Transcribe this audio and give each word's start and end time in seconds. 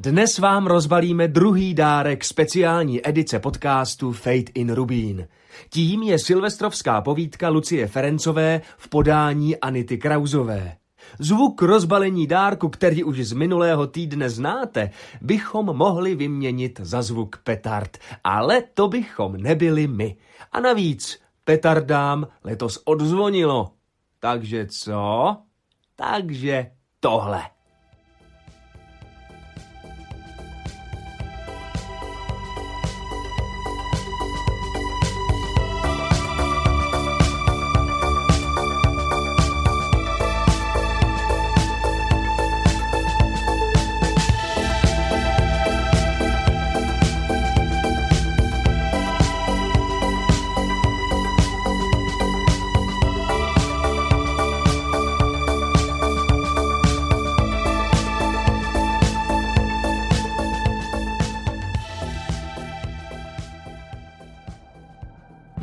Dnes 0.00 0.38
vám 0.38 0.66
rozbalíme 0.66 1.28
druhý 1.28 1.74
dárek 1.74 2.24
speciální 2.24 3.08
edice 3.08 3.38
podcastu 3.38 4.12
Fate 4.12 4.52
in 4.54 4.72
Rubín. 4.72 5.28
Tím 5.70 6.02
je 6.02 6.18
silvestrovská 6.18 7.00
povídka 7.00 7.48
Lucie 7.48 7.86
Ferencové 7.86 8.60
v 8.76 8.88
podání 8.88 9.56
Anity 9.56 9.98
Krauzové. 9.98 10.76
Zvuk 11.18 11.62
rozbalení 11.62 12.26
dárku, 12.26 12.68
který 12.68 13.04
už 13.04 13.18
z 13.18 13.32
minulého 13.32 13.86
týdne 13.86 14.30
znáte, 14.30 14.90
bychom 15.20 15.66
mohli 15.66 16.14
vyměnit 16.14 16.80
za 16.82 17.02
zvuk 17.02 17.36
petard, 17.44 17.98
ale 18.24 18.62
to 18.74 18.88
bychom 18.88 19.36
nebyli 19.36 19.86
my. 19.86 20.16
A 20.52 20.60
navíc 20.60 21.20
petardám 21.44 22.26
letos 22.44 22.82
odzvonilo. 22.84 23.72
Takže 24.20 24.66
co? 24.66 25.36
Takže 25.96 26.70
tohle. 27.00 27.57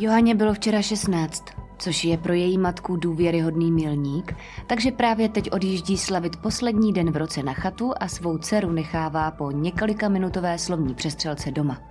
Johaně 0.05 0.35
bylo 0.35 0.53
včera 0.53 0.81
16, 0.81 1.45
což 1.77 2.03
je 2.03 2.17
pro 2.17 2.33
její 2.33 2.57
matku 2.57 2.95
důvěryhodný 2.95 3.71
milník, 3.71 4.35
takže 4.67 4.91
právě 4.91 5.29
teď 5.29 5.51
odjíždí 5.51 5.97
slavit 5.97 6.35
poslední 6.35 6.93
den 6.93 7.11
v 7.11 7.17
roce 7.17 7.43
na 7.43 7.53
chatu 7.53 7.93
a 7.99 8.07
svou 8.07 8.37
dceru 8.37 8.71
nechává 8.71 9.31
po 9.31 9.51
několika 9.51 10.09
minutové 10.09 10.57
slovní 10.57 10.95
přestřelce 10.95 11.51
doma. 11.51 11.81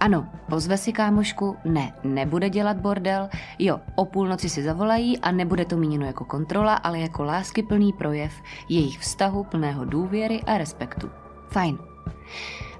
Ano, 0.00 0.26
pozve 0.50 0.76
si 0.76 0.92
kámošku, 0.92 1.56
ne, 1.64 1.92
nebude 2.04 2.50
dělat 2.50 2.76
bordel, 2.76 3.28
jo, 3.58 3.80
o 3.94 4.04
půlnoci 4.04 4.48
si 4.48 4.62
zavolají 4.62 5.18
a 5.18 5.32
nebude 5.32 5.64
to 5.64 5.76
míněno 5.76 6.06
jako 6.06 6.24
kontrola, 6.24 6.74
ale 6.74 6.98
jako 6.98 7.24
láskyplný 7.24 7.92
projev 7.92 8.32
jejich 8.68 8.98
vztahu 8.98 9.44
plného 9.44 9.84
důvěry 9.84 10.40
a 10.46 10.58
respektu. 10.58 11.10
Fajn. 11.50 11.78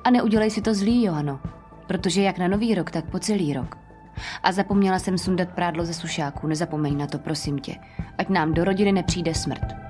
A 0.04 0.10
neudělej 0.10 0.50
si 0.50 0.62
to 0.62 0.74
zlý, 0.74 1.02
Johano, 1.02 1.40
protože 1.86 2.22
jak 2.22 2.38
na 2.38 2.48
nový 2.48 2.74
rok, 2.74 2.90
tak 2.90 3.10
po 3.10 3.18
celý 3.18 3.52
rok. 3.52 3.87
A 4.42 4.52
zapomněla 4.52 4.98
jsem 4.98 5.18
sundat 5.18 5.48
prádlo 5.48 5.84
ze 5.84 5.94
sušáku, 5.94 6.46
nezapomeň 6.46 6.98
na 6.98 7.06
to, 7.06 7.18
prosím 7.18 7.58
tě. 7.58 7.76
Ať 8.18 8.28
nám 8.28 8.54
do 8.54 8.64
rodiny 8.64 8.92
nepřijde 8.92 9.34
smrt. 9.34 9.88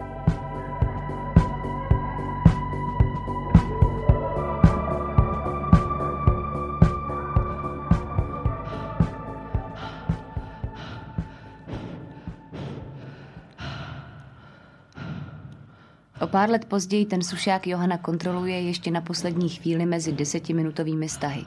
O 16.20 16.26
pár 16.26 16.50
let 16.50 16.64
později 16.64 17.06
ten 17.06 17.22
sušák 17.22 17.66
Johana 17.66 17.98
kontroluje 17.98 18.60
ještě 18.60 18.90
na 18.90 19.00
poslední 19.00 19.48
chvíli 19.48 19.86
mezi 19.86 20.12
desetiminutovými 20.12 21.08
stahy. 21.08 21.44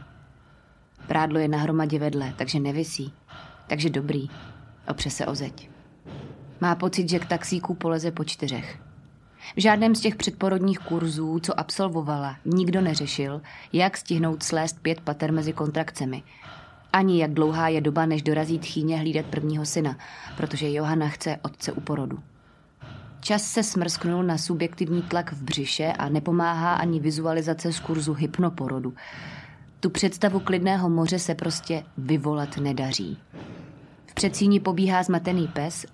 Prádlo 1.11 1.39
je 1.39 1.47
na 1.47 1.57
hromadě 1.57 1.99
vedle, 1.99 2.33
takže 2.37 2.59
nevisí. 2.59 3.13
Takže 3.67 3.89
dobrý. 3.89 4.29
Opře 4.87 5.09
se 5.09 5.25
o 5.25 5.35
zeď. 5.35 5.69
Má 6.61 6.75
pocit, 6.75 7.09
že 7.09 7.19
k 7.19 7.25
taxíku 7.25 7.73
poleze 7.73 8.11
po 8.11 8.23
čtyřech. 8.23 8.79
V 9.55 9.61
žádném 9.61 9.95
z 9.95 10.01
těch 10.01 10.15
předporodních 10.15 10.79
kurzů, 10.79 11.39
co 11.39 11.59
absolvovala, 11.59 12.35
nikdo 12.45 12.81
neřešil, 12.81 13.41
jak 13.73 13.97
stihnout 13.97 14.43
slést 14.43 14.79
pět 14.81 15.01
pater 15.01 15.33
mezi 15.33 15.53
kontrakcemi. 15.53 16.23
Ani 16.93 17.21
jak 17.21 17.33
dlouhá 17.33 17.67
je 17.67 17.81
doba, 17.81 18.05
než 18.05 18.21
dorazí 18.21 18.59
tchýně 18.59 18.97
hlídat 18.97 19.25
prvního 19.25 19.65
syna, 19.65 19.97
protože 20.37 20.71
Johana 20.71 21.07
chce 21.09 21.37
otce 21.41 21.71
u 21.71 21.81
porodu. 21.81 22.19
Čas 23.21 23.43
se 23.43 23.63
smrsknul 23.63 24.23
na 24.23 24.37
subjektivní 24.37 25.01
tlak 25.01 25.33
v 25.33 25.43
břiše 25.43 25.93
a 25.93 26.09
nepomáhá 26.09 26.75
ani 26.75 26.99
vizualizace 26.99 27.73
z 27.73 27.79
kurzu 27.79 28.13
hypnoporodu. 28.13 28.93
Tu 29.81 29.89
představu 29.89 30.39
klidného 30.39 30.89
moře 30.89 31.19
se 31.19 31.35
prostě 31.35 31.83
vyvolat 31.97 32.57
nedaří. 32.57 33.17
V 34.05 34.13
předsíni 34.13 34.59
pobíhá 34.59 35.03
zmatený 35.03 35.47
pes 35.47 35.85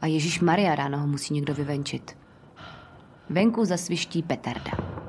a 0.00 0.06
Ježíš 0.06 0.40
Maria 0.40 0.74
ráno 0.74 0.98
ho 0.98 1.06
musí 1.06 1.34
někdo 1.34 1.54
vyvenčit. 1.54 2.16
Venku 3.30 3.64
zasviští 3.64 4.22
petarda. 4.22 5.05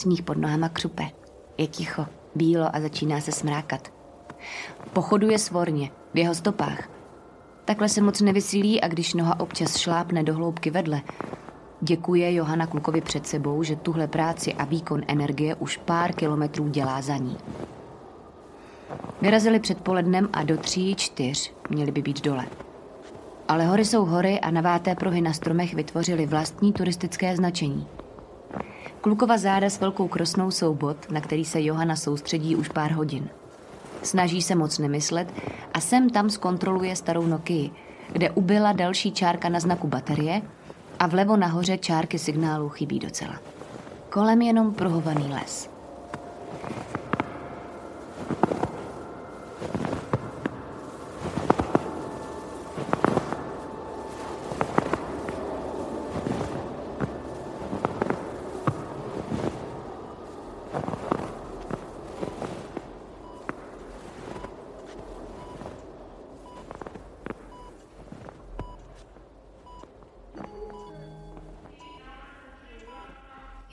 Sníh 0.00 0.22
pod 0.22 0.36
nohama 0.36 0.68
křupe. 0.68 1.10
Je 1.58 1.66
ticho, 1.66 2.06
bílo 2.34 2.76
a 2.76 2.80
začíná 2.80 3.20
se 3.20 3.32
smrákat. 3.32 3.92
Pochoduje 4.92 5.38
svorně, 5.38 5.90
v 6.14 6.18
jeho 6.18 6.34
stopách. 6.34 6.88
Takhle 7.64 7.88
se 7.88 8.00
moc 8.02 8.20
nevysílí 8.20 8.80
a 8.80 8.88
když 8.88 9.14
noha 9.14 9.40
občas 9.40 9.76
šlápne 9.76 10.22
do 10.22 10.34
hloubky 10.34 10.70
vedle, 10.70 11.02
děkuje 11.80 12.34
Johana 12.34 12.66
Klukovi 12.66 13.00
před 13.00 13.26
sebou, 13.26 13.62
že 13.62 13.76
tuhle 13.76 14.06
práci 14.06 14.54
a 14.54 14.64
výkon 14.64 15.02
energie 15.08 15.54
už 15.54 15.76
pár 15.76 16.12
kilometrů 16.12 16.68
dělá 16.68 17.02
za 17.02 17.16
ní. 17.16 17.36
Vyrazili 19.22 19.60
předpolednem 19.60 20.28
a 20.32 20.42
do 20.42 20.56
tří, 20.56 20.94
čtyř 20.94 21.52
měli 21.70 21.92
by 21.92 22.02
být 22.02 22.24
dole. 22.24 22.46
Ale 23.48 23.66
hory 23.66 23.84
jsou 23.84 24.04
hory 24.04 24.40
a 24.40 24.50
naváté 24.50 24.94
pruhy 24.94 25.20
na 25.20 25.32
stromech 25.32 25.74
vytvořili 25.74 26.26
vlastní 26.26 26.72
turistické 26.72 27.36
značení– 27.36 27.86
Klukova 29.00 29.38
záda 29.38 29.70
s 29.70 29.80
velkou 29.80 30.08
krosnou 30.08 30.50
jsou 30.50 30.74
bod, 30.74 31.10
na 31.10 31.20
který 31.20 31.44
se 31.44 31.62
Johana 31.62 31.96
soustředí 31.96 32.56
už 32.56 32.68
pár 32.68 32.92
hodin. 32.92 33.28
Snaží 34.02 34.42
se 34.42 34.54
moc 34.54 34.78
nemyslet 34.78 35.32
a 35.74 35.80
sem 35.80 36.10
tam 36.10 36.30
zkontroluje 36.30 36.96
starou 36.96 37.26
Nokii, 37.26 37.70
kde 38.12 38.30
ubyla 38.30 38.72
další 38.72 39.12
čárka 39.12 39.48
na 39.48 39.60
znaku 39.60 39.88
baterie 39.88 40.42
a 40.98 41.06
vlevo 41.06 41.36
nahoře 41.36 41.78
čárky 41.78 42.18
signálu 42.18 42.68
chybí 42.68 42.98
docela. 42.98 43.34
Kolem 44.10 44.42
jenom 44.42 44.74
pruhovaný 44.74 45.28
les. 45.28 45.70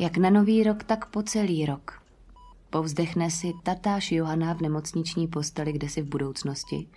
Jak 0.07 0.17
na 0.17 0.29
nový 0.29 0.63
rok, 0.63 0.83
tak 0.83 1.05
po 1.05 1.23
celý 1.23 1.65
rok. 1.65 2.01
Povzdechne 2.69 3.27
si 3.31 3.53
tatáš 3.63 4.11
Johana 4.11 4.53
v 4.53 4.61
nemocniční 4.61 5.27
posteli 5.27 5.73
kde 5.73 5.89
si 5.89 6.01
v 6.01 6.05
budoucnosti. 6.07 6.87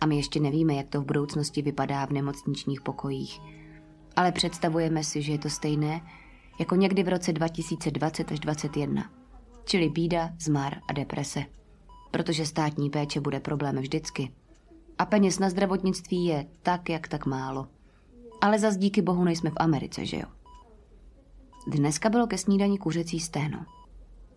A 0.00 0.06
my 0.06 0.16
ještě 0.16 0.40
nevíme, 0.40 0.74
jak 0.74 0.88
to 0.88 1.00
v 1.00 1.04
budoucnosti 1.04 1.62
vypadá 1.62 2.06
v 2.06 2.10
nemocničních 2.10 2.80
pokojích. 2.80 3.40
Ale 4.16 4.32
představujeme 4.32 5.04
si, 5.04 5.22
že 5.22 5.32
je 5.32 5.38
to 5.38 5.50
stejné, 5.50 6.00
jako 6.58 6.74
někdy 6.76 7.02
v 7.02 7.08
roce 7.08 7.32
2020 7.32 8.32
až 8.32 8.40
2021. 8.40 9.10
Čili 9.64 9.88
bída, 9.88 10.30
zmar 10.40 10.80
a 10.88 10.92
deprese. 10.92 11.44
Protože 12.10 12.46
státní 12.46 12.90
péče 12.90 13.20
bude 13.20 13.40
problém 13.40 13.76
vždycky. 13.76 14.32
A 14.98 15.06
peněz 15.06 15.38
na 15.38 15.50
zdravotnictví 15.50 16.24
je 16.24 16.46
tak, 16.62 16.88
jak 16.88 17.08
tak 17.08 17.26
málo. 17.26 17.68
Ale 18.40 18.58
zas 18.58 18.76
díky 18.76 19.02
bohu 19.02 19.24
nejsme 19.24 19.50
v 19.50 19.60
Americe, 19.60 20.06
že 20.06 20.16
jo? 20.16 20.37
Dneska 21.66 22.08
bylo 22.08 22.26
ke 22.26 22.38
snídani 22.38 22.78
kuřecí 22.78 23.20
sténo. 23.20 23.66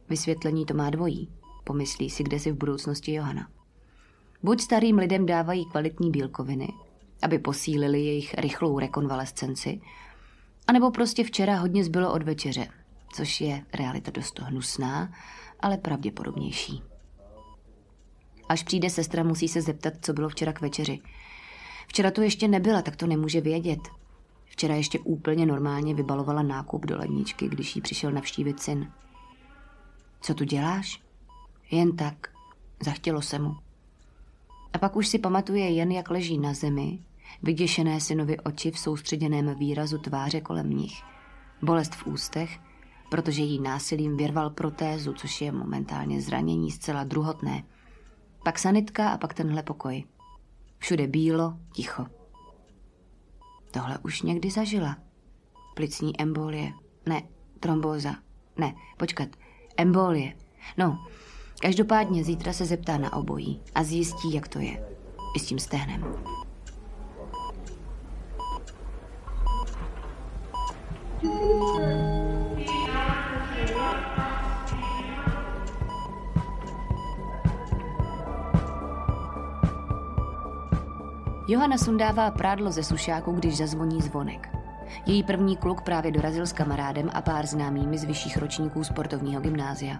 Vysvětlení 0.09 0.65
to 0.65 0.73
má 0.73 0.89
dvojí, 0.89 1.29
pomyslí 1.63 2.09
si 2.09 2.23
kde 2.23 2.39
si 2.39 2.51
v 2.51 2.55
budoucnosti 2.55 3.13
Johana. 3.13 3.49
Buď 4.43 4.61
starým 4.61 4.97
lidem 4.97 5.25
dávají 5.25 5.65
kvalitní 5.65 6.11
bílkoviny, 6.11 6.73
aby 7.21 7.39
posílili 7.39 8.01
jejich 8.01 8.33
rychlou 8.33 8.79
rekonvalescenci, 8.79 9.81
anebo 10.67 10.91
prostě 10.91 11.23
včera 11.23 11.59
hodně 11.59 11.83
zbylo 11.83 12.13
od 12.13 12.23
večeře, 12.23 12.67
což 13.13 13.41
je 13.41 13.65
realita 13.73 14.11
dost 14.11 14.39
hnusná, 14.39 15.13
ale 15.59 15.77
pravděpodobnější. 15.77 16.83
Až 18.49 18.63
přijde 18.63 18.89
sestra, 18.89 19.23
musí 19.23 19.47
se 19.47 19.61
zeptat, 19.61 19.93
co 20.01 20.13
bylo 20.13 20.29
včera 20.29 20.53
k 20.53 20.61
večeři. 20.61 20.99
Včera 21.87 22.11
tu 22.11 22.21
ještě 22.21 22.47
nebyla, 22.47 22.81
tak 22.81 22.95
to 22.95 23.07
nemůže 23.07 23.41
vědět. 23.41 23.79
Včera 24.51 24.75
ještě 24.75 24.99
úplně 24.99 25.45
normálně 25.45 25.93
vybalovala 25.93 26.41
nákup 26.41 26.85
do 26.85 26.97
ledničky, 26.97 27.49
když 27.49 27.75
jí 27.75 27.81
přišel 27.81 28.11
navštívit 28.11 28.59
syn. 28.59 28.91
Co 30.21 30.33
tu 30.33 30.43
děláš? 30.43 31.01
Jen 31.71 31.95
tak. 31.95 32.27
Zachtělo 32.83 33.21
se 33.21 33.39
mu. 33.39 33.55
A 34.73 34.77
pak 34.77 34.95
už 34.95 35.07
si 35.07 35.19
pamatuje 35.19 35.69
jen, 35.69 35.91
jak 35.91 36.09
leží 36.09 36.37
na 36.37 36.53
zemi, 36.53 36.99
vyděšené 37.43 38.01
synovi 38.01 38.39
oči 38.39 38.71
v 38.71 38.79
soustředěném 38.79 39.55
výrazu 39.55 39.97
tváře 39.97 40.41
kolem 40.41 40.69
nich, 40.69 41.03
bolest 41.61 41.95
v 41.95 42.07
ústech, 42.07 42.59
protože 43.09 43.41
jí 43.41 43.61
násilím 43.61 44.17
vyrval 44.17 44.49
protézu, 44.49 45.13
což 45.13 45.41
je 45.41 45.51
momentálně 45.51 46.21
zranění 46.21 46.71
zcela 46.71 47.03
druhotné. 47.03 47.63
Pak 48.43 48.59
sanitka 48.59 49.09
a 49.09 49.17
pak 49.17 49.33
tenhle 49.33 49.63
pokoj. 49.63 50.03
Všude 50.77 51.07
bílo, 51.07 51.57
ticho. 51.73 52.20
Tohle 53.71 53.97
už 54.03 54.21
někdy 54.21 54.51
zažila. 54.51 54.97
Plicní 55.75 56.21
embolie. 56.21 56.73
Ne, 57.05 57.23
trombóza. 57.59 58.15
Ne, 58.57 58.75
počkat. 58.97 59.29
Embolie. 59.77 60.33
No, 60.77 61.05
každopádně 61.61 62.23
zítra 62.23 62.53
se 62.53 62.65
zeptá 62.65 62.97
na 62.97 63.13
obojí 63.13 63.61
a 63.75 63.83
zjistí, 63.83 64.33
jak 64.33 64.47
to 64.47 64.59
je. 64.59 64.87
I 65.35 65.39
s 65.39 65.45
tím 65.45 65.59
stehnem. 65.59 66.15
Johana 81.47 81.77
sundává 81.77 82.31
prádlo 82.31 82.71
ze 82.71 82.83
sušáku, 82.83 83.31
když 83.31 83.57
zazvoní 83.57 84.01
zvonek. 84.01 84.49
Její 85.05 85.23
první 85.23 85.57
kluk 85.57 85.81
právě 85.81 86.11
dorazil 86.11 86.45
s 86.45 86.53
kamarádem 86.53 87.09
a 87.13 87.21
pár 87.21 87.45
známými 87.45 87.97
z 87.97 88.03
vyšších 88.03 88.37
ročníků 88.37 88.83
sportovního 88.83 89.41
gymnázia. 89.41 89.97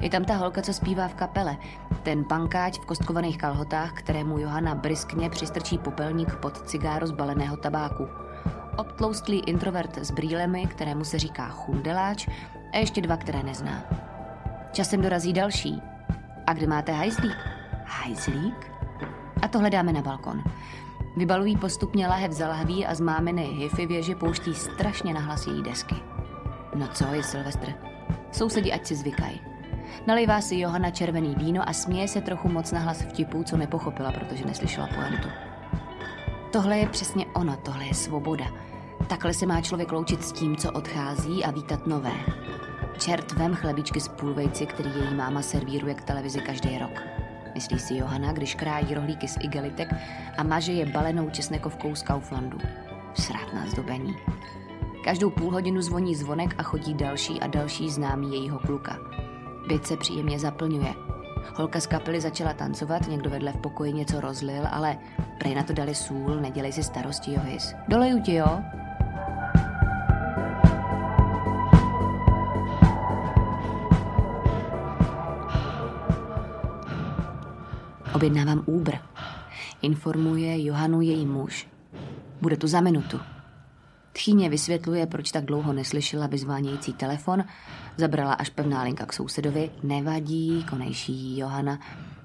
Je 0.00 0.10
tam 0.10 0.24
ta 0.24 0.36
holka, 0.36 0.62
co 0.62 0.72
zpívá 0.72 1.08
v 1.08 1.14
kapele, 1.14 1.56
ten 2.02 2.24
pankáč 2.24 2.78
v 2.78 2.86
kostkovaných 2.86 3.38
kalhotách, 3.38 3.92
kterému 3.92 4.38
Johana 4.38 4.74
briskně 4.74 5.30
přistrčí 5.30 5.78
popelník 5.78 6.36
pod 6.36 6.68
cigáro 6.68 7.06
z 7.06 7.10
baleného 7.10 7.56
tabáku. 7.56 8.08
Obtloustlý 8.76 9.40
introvert 9.40 9.98
s 9.98 10.10
brýlemi, 10.10 10.66
kterému 10.66 11.04
se 11.04 11.18
říká 11.18 11.48
chundeláč, 11.48 12.28
a 12.72 12.76
ještě 12.76 13.00
dva, 13.00 13.16
které 13.16 13.42
nezná. 13.42 13.84
Časem 14.72 15.00
dorazí 15.00 15.32
další. 15.32 15.82
A 16.46 16.52
kde 16.52 16.66
máte 16.66 16.92
hajzlík? 16.92 17.36
Hajzlík? 17.84 18.69
A 19.42 19.48
to 19.48 19.58
hledáme 19.58 19.92
na 19.92 20.02
balkon. 20.02 20.42
Vybalují 21.16 21.56
postupně 21.56 22.08
lahev 22.08 22.32
za 22.32 22.48
lahví 22.48 22.86
a 22.86 22.94
z 22.94 23.00
máminy 23.00 23.42
hify 23.42 23.86
věže 23.86 24.14
pouští 24.14 24.54
strašně 24.54 25.14
nahlas 25.14 25.46
její 25.46 25.62
desky. 25.62 25.94
No 26.74 26.88
co 26.88 27.04
je 27.14 27.22
Silvestr? 27.22 27.74
Sousedi 28.32 28.72
ať 28.72 28.86
si 28.86 28.94
zvykají. 28.94 29.40
Nalejvá 30.06 30.40
si 30.40 30.58
Johana 30.58 30.90
červený 30.90 31.34
víno 31.34 31.68
a 31.68 31.72
směje 31.72 32.08
se 32.08 32.20
trochu 32.20 32.48
moc 32.48 32.72
nahlas 32.72 33.02
vtipů, 33.02 33.44
co 33.44 33.56
nepochopila, 33.56 34.12
protože 34.12 34.44
neslyšela 34.44 34.86
pointu. 34.86 35.28
Tohle 36.52 36.78
je 36.78 36.88
přesně 36.88 37.26
ono, 37.26 37.56
tohle 37.56 37.84
je 37.84 37.94
svoboda. 37.94 38.44
Takhle 39.06 39.34
se 39.34 39.46
má 39.46 39.60
člověk 39.60 39.92
loučit 39.92 40.24
s 40.24 40.32
tím, 40.32 40.56
co 40.56 40.72
odchází 40.72 41.44
a 41.44 41.50
vítat 41.50 41.86
nové. 41.86 42.14
Čert 42.98 43.32
vem 43.32 43.54
chlebičky 43.54 44.00
z 44.00 44.08
půlvejci, 44.08 44.66
který 44.66 44.90
její 44.90 45.14
máma 45.14 45.42
servíruje 45.42 45.94
k 45.94 46.02
televizi 46.02 46.40
každý 46.40 46.78
rok. 46.78 47.19
Myslí 47.54 47.78
si 47.78 47.96
Johana, 47.96 48.32
když 48.32 48.54
krájí 48.54 48.94
rohlíky 48.94 49.28
z 49.28 49.38
igelitek 49.40 49.94
a 50.38 50.42
maže 50.42 50.72
je 50.72 50.86
balenou 50.86 51.30
česnekovkou 51.30 51.94
z 51.94 52.02
Kauflandu. 52.02 52.58
Srát 53.14 53.54
na 53.54 53.66
zdobení. 53.66 54.16
Každou 55.04 55.30
půl 55.30 55.52
hodinu 55.52 55.82
zvoní 55.82 56.14
zvonek 56.14 56.54
a 56.58 56.62
chodí 56.62 56.94
další 56.94 57.40
a 57.40 57.46
další 57.46 57.90
známý 57.90 58.32
jejího 58.32 58.58
kluka. 58.58 58.98
Byt 59.68 59.86
se 59.86 59.96
příjemně 59.96 60.38
zaplňuje. 60.38 60.94
Holka 61.54 61.80
z 61.80 61.86
kapely 61.86 62.20
začala 62.20 62.52
tancovat, 62.52 63.08
někdo 63.08 63.30
vedle 63.30 63.52
v 63.52 63.56
pokoji 63.56 63.92
něco 63.92 64.20
rozlil, 64.20 64.62
ale 64.70 64.98
prej 65.38 65.54
na 65.54 65.62
to 65.62 65.72
dali 65.72 65.94
sůl, 65.94 66.40
nedělej 66.40 66.72
si 66.72 66.82
starosti, 66.82 67.32
Johis. 67.32 67.74
Doleju 67.88 68.22
ti, 68.22 68.34
jo? 68.34 68.60
Objednávám 78.20 78.62
Uber. 78.66 79.00
Informuje 79.82 80.64
Johanu 80.64 81.00
její 81.00 81.26
muž. 81.26 81.68
Bude 82.40 82.56
tu 82.56 82.66
za 82.66 82.80
minutu. 82.80 83.20
Tchýně 84.12 84.48
vysvětluje, 84.48 85.06
proč 85.06 85.30
tak 85.30 85.44
dlouho 85.44 85.72
neslyšela 85.72 86.26
vyzvánějící 86.26 86.92
telefon, 86.92 87.44
zabrala 87.96 88.32
až 88.32 88.50
pevná 88.50 88.82
linka 88.82 89.06
k 89.06 89.12
sousedovi, 89.12 89.70
nevadí, 89.82 90.64
konejší 90.70 91.38
Johana. 91.38 91.78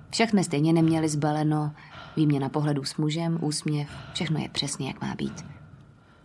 Však 0.09 0.29
jsme 0.29 0.43
stejně 0.43 0.73
neměli 0.73 1.09
zbaleno, 1.09 1.71
výměna 2.17 2.49
pohledu 2.49 2.83
s 2.83 2.97
mužem, 2.97 3.37
úsměv, 3.41 3.89
všechno 4.13 4.39
je 4.39 4.49
přesně, 4.49 4.87
jak 4.87 5.01
má 5.01 5.15
být. 5.15 5.45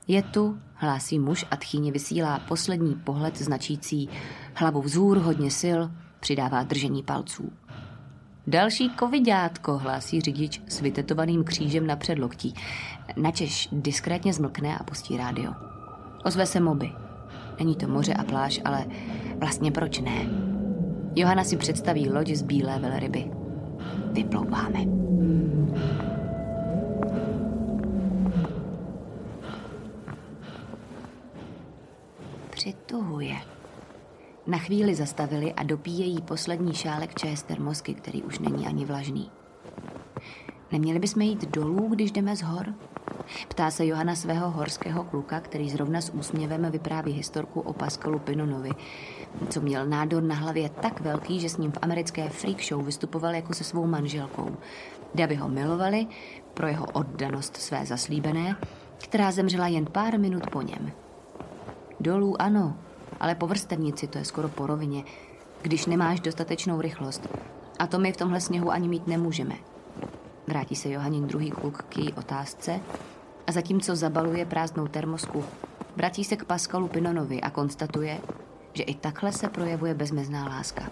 Je 0.09 0.23
tu, 0.23 0.59
hlásí 0.75 1.19
muž 1.19 1.45
a 1.51 1.57
tchýně 1.57 1.93
vysílá 1.93 2.39
poslední 2.39 2.95
pohled 2.95 3.39
značící 3.39 4.09
hlavu 4.55 4.83
vzhůr, 4.83 5.19
hodně 5.19 5.51
sil, 5.61 5.81
přidává 6.21 6.63
držení 6.63 7.03
palců. 7.03 7.53
Další 8.51 8.91
covidátko, 8.99 9.79
hlásí 9.79 10.21
řidič 10.21 10.63
s 10.69 10.81
vytetovaným 10.81 11.45
křížem 11.45 11.87
na 11.87 11.97
předloktí. 11.97 12.55
Načeš 13.17 13.69
diskrétně 13.73 14.33
zmlkne 14.33 14.79
a 14.79 14.85
pustí 14.85 15.17
rádio. 15.17 15.53
Ozve 16.25 16.47
se 16.47 16.61
moby. 16.61 16.93
Není 17.59 17.77
to 17.77 17.89
moře 17.89 18.15
a 18.15 18.25
pláž, 18.25 18.61
ale 18.65 18.87
vlastně 19.37 19.71
proč 19.71 20.01
ne? 20.01 20.27
Johana 21.17 21.45
si 21.45 21.57
představí 21.57 22.11
loď 22.11 22.31
z 22.31 22.43
bílé 22.43 22.79
velryby. 22.79 23.31
Vyplouváme. 24.13 24.79
Přituhuje. 32.51 33.37
Na 34.47 34.59
chvíli 34.59 34.95
zastavili 34.95 35.53
a 35.53 35.63
dopíjejí 35.63 36.23
poslední 36.23 36.75
šálek 36.75 37.15
čaje 37.15 37.37
z 37.37 37.43
termosky, 37.43 37.95
který 37.95 38.23
už 38.23 38.39
není 38.39 38.67
ani 38.67 38.85
vlažný. 38.85 39.31
Neměli 40.73 40.99
bychom 40.99 41.23
jít 41.23 41.51
dolů, 41.51 41.89
když 41.89 42.13
jdeme 42.13 42.37
z 42.37 42.43
hor? 42.43 42.75
Ptá 43.49 43.71
se 43.71 43.87
Johana 43.87 44.15
svého 44.15 44.51
horského 44.51 45.05
kluka, 45.05 45.41
který 45.41 45.71
zrovna 45.71 46.01
s 46.01 46.11
úsměvem 46.11 46.71
vypráví 46.71 47.13
historku 47.13 47.61
o 47.61 47.73
Pascalu 47.73 48.19
Pinonovi, 48.19 48.71
co 49.49 49.61
měl 49.61 49.87
nádor 49.87 50.23
na 50.23 50.35
hlavě 50.35 50.69
tak 50.69 51.01
velký, 51.01 51.41
že 51.41 51.49
s 51.49 51.57
ním 51.57 51.73
v 51.73 51.79
americké 51.83 52.29
freak 52.29 52.65
show 52.65 52.85
vystupoval 52.85 53.35
jako 53.35 53.55
se 53.55 53.65
svou 53.65 53.87
manželkou. 53.87 54.57
Davy 55.15 55.35
ho 55.35 55.49
milovali 55.49 56.07
pro 56.55 56.67
jeho 56.67 56.87
oddanost 56.87 57.57
své 57.57 57.87
zaslíbené, 57.87 58.57
která 58.99 59.33
zemřela 59.33 59.69
jen 59.69 59.87
pár 59.87 60.19
minut 60.19 60.51
po 60.51 60.63
něm. 60.63 60.93
Dolů 62.01 62.43
ano, 62.43 62.77
ale 63.21 63.35
po 63.35 63.47
vrstevnici 63.47 64.07
to 64.07 64.19
je 64.19 64.25
skoro 64.25 64.49
po 64.49 64.67
rovině, 64.67 65.05
když 65.63 65.87
nemáš 65.87 66.21
dostatečnou 66.21 66.81
rychlost. 66.81 67.29
A 67.79 67.87
to 67.87 67.99
my 67.99 68.13
v 68.13 68.17
tomhle 68.17 68.41
sněhu 68.41 68.71
ani 68.71 68.89
mít 68.89 69.07
nemůžeme. 69.07 69.55
Vrátí 70.47 70.77
se 70.77 70.91
Johanin 70.91 71.27
druhý 71.27 71.51
kluk 71.51 71.83
k 71.83 71.97
její 71.99 72.13
otázce 72.13 72.81
a 73.47 73.53
zatímco 73.53 73.97
zabaluje 73.97 74.47
prázdnou 74.47 74.87
termosku, 74.87 75.45
vrací 75.97 76.25
se 76.25 76.37
k 76.37 76.45
Paskalu 76.45 76.89
Pinonovi 76.89 77.41
a 77.41 77.51
konstatuje, 77.51 78.21
že 78.73 78.83
i 78.83 78.95
takhle 78.95 79.33
se 79.33 79.49
projevuje 79.49 79.95
bezmezná 79.95 80.45
láska. 80.45 80.91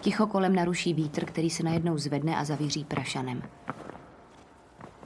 Ticho 0.00 0.26
kolem 0.26 0.54
naruší 0.54 0.94
vítr, 0.94 1.24
který 1.24 1.50
se 1.50 1.62
najednou 1.62 1.98
zvedne 1.98 2.36
a 2.36 2.44
zavíří 2.44 2.84
prašanem. 2.84 3.42